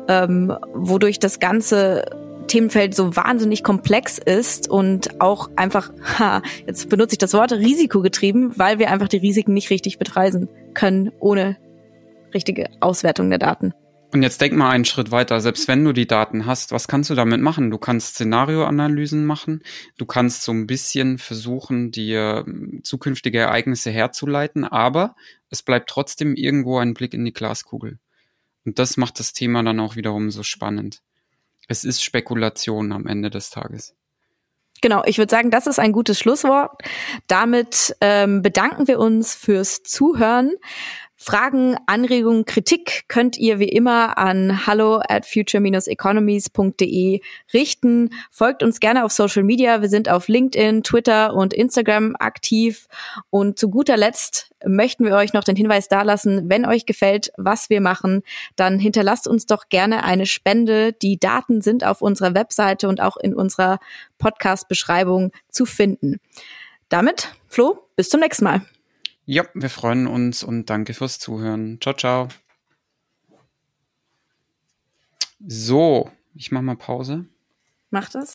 ähm, 0.09 0.57
wodurch 0.75 1.19
das 1.19 1.41
Ganze 1.41 2.05
Themenfeld 2.47 2.95
so 2.95 3.17
wahnsinnig 3.17 3.63
komplex 3.63 4.19
ist 4.19 4.69
und 4.69 5.21
auch 5.21 5.51
einfach, 5.57 5.91
ha, 6.19 6.43
jetzt 6.67 6.89
benutze 6.89 7.15
ich 7.15 7.19
das 7.19 7.33
Wort 7.33 7.53
risikogetrieben, 7.53 8.59
weil 8.59 8.79
wir 8.79 8.91
einfach 8.91 9.09
die 9.09 9.17
Risiken 9.19 9.55
nicht 9.55 9.71
richtig 9.71 9.99
bepreisen 9.99 10.49
können 10.75 11.11
ohne 11.21 11.57
richtige 12.35 12.69
Auswertung 12.81 13.31
der 13.31 13.39
Daten. 13.39 13.73
Und 14.15 14.23
jetzt 14.23 14.41
denk 14.41 14.55
mal 14.55 14.71
einen 14.71 14.85
Schritt 14.85 15.11
weiter. 15.11 15.41
Selbst 15.41 15.67
wenn 15.67 15.85
du 15.85 15.93
die 15.93 16.07
Daten 16.07 16.47
hast, 16.47 16.71
was 16.71 16.87
kannst 16.87 17.11
du 17.11 17.17
damit 17.17 17.41
machen? 17.41 17.73
Du 17.73 17.79
kannst 17.79 18.15
Szenarioanalysen 18.15 19.27
machen. 19.27 19.65
Du 19.99 20.07
kannst 20.07 20.45
so 20.45 20.53
ein 20.53 20.69
bisschen 20.69 21.19
versuchen, 21.19 21.91
dir 21.91 22.45
ähm, 22.47 22.79
zukünftige 22.85 23.41
Ereignisse 23.41 23.91
herzuleiten, 23.91 24.63
aber 24.63 25.17
es 25.51 25.65
bleibt 25.65 25.91
trotzdem 25.91 26.37
irgendwo 26.37 26.79
ein 26.79 26.95
Blick 26.95 27.13
in 27.13 27.25
die 27.25 27.33
Glaskugel. 27.33 27.99
Und 28.65 28.79
das 28.79 28.97
macht 28.97 29.19
das 29.19 29.33
Thema 29.33 29.65
dann 29.65 29.81
auch 29.81 29.97
wiederum 29.97 30.31
so 30.31 30.45
spannend. 30.45 31.03
Es 31.67 31.83
ist 31.83 32.01
Spekulation 32.01 32.93
am 32.93 33.09
Ende 33.09 33.31
des 33.31 33.51
Tages. 33.51 33.97
Genau, 34.81 35.03
ich 35.07 35.19
würde 35.19 35.31
sagen, 35.31 35.51
das 35.51 35.67
ist 35.67 35.79
ein 35.79 35.93
gutes 35.93 36.19
Schlusswort. 36.19 36.83
Damit 37.27 37.97
ähm, 38.01 38.43
bedanken 38.43 38.87
wir 38.87 38.99
uns 38.99 39.35
fürs 39.35 39.83
Zuhören. 39.83 40.53
Fragen, 41.25 41.77
Anregungen, 41.87 42.45
Kritik 42.45 43.05
könnt 43.09 43.39
ihr 43.39 43.59
wie 43.59 43.71
immer 43.71 44.19
an 44.19 44.67
hallo 44.67 45.01
at 45.09 45.25
future-economies.de 45.25 47.21
richten. 47.55 48.11
Folgt 48.31 48.63
uns 48.63 48.79
gerne 48.79 49.07
auf 49.07 49.13
Social 49.13 49.43
Media. 49.43 49.81
Wir 49.81 49.89
sind 49.89 50.11
auf 50.11 50.29
LinkedIn, 50.29 50.83
Twitter 50.83 51.33
und 51.33 51.55
Instagram 51.55 52.15
aktiv. 52.19 52.89
Und 53.31 53.59
zu 53.59 53.71
guter 53.71 53.97
Letzt 53.97 54.51
möchten 54.67 55.07
wir 55.07 55.15
euch 55.15 55.33
noch 55.33 55.45
den 55.45 55.57
Hinweis 55.57 55.89
dalassen, 55.89 56.51
wenn 56.51 56.67
euch 56.67 56.85
gefällt, 56.85 57.33
was 57.39 57.71
wir 57.71 57.81
machen, 57.81 58.21
dann 58.57 58.79
hinterlasst 58.79 59.27
uns 59.27 59.47
doch 59.47 59.71
gerne 59.71 60.05
eine 60.05 60.27
Spende. 60.27 60.93
Die 60.93 61.19
Daten 61.19 61.63
sind 61.63 61.85
auf 61.85 62.03
unserer 62.03 62.35
Webseite 62.35 62.87
und 62.87 63.01
auch 63.01 63.17
in 63.17 63.35
unserer 63.35 63.79
Podcast-Beschreibung 64.19 65.33
zu 65.49 65.65
finden. 65.65 66.21
Damit, 66.91 67.35
Flo, 67.49 67.89
bis 67.97 68.11
zum 68.11 68.21
nächsten 68.21 68.45
Mal. 68.45 68.61
Ja, 69.27 69.45
wir 69.55 69.71
freuen 69.71 70.07
uns 70.07 70.43
und 70.43 70.69
danke 70.69 70.93
fürs 70.93 71.19
Zuhören. 71.19 71.79
Ciao, 71.81 71.95
ciao. 71.95 72.29
So, 75.47 76.11
ich 76.35 76.53
mache 76.53 76.63
mal 76.63 76.77
Pause. 76.77 77.27
Mach 77.91 78.11
das. 78.11 78.35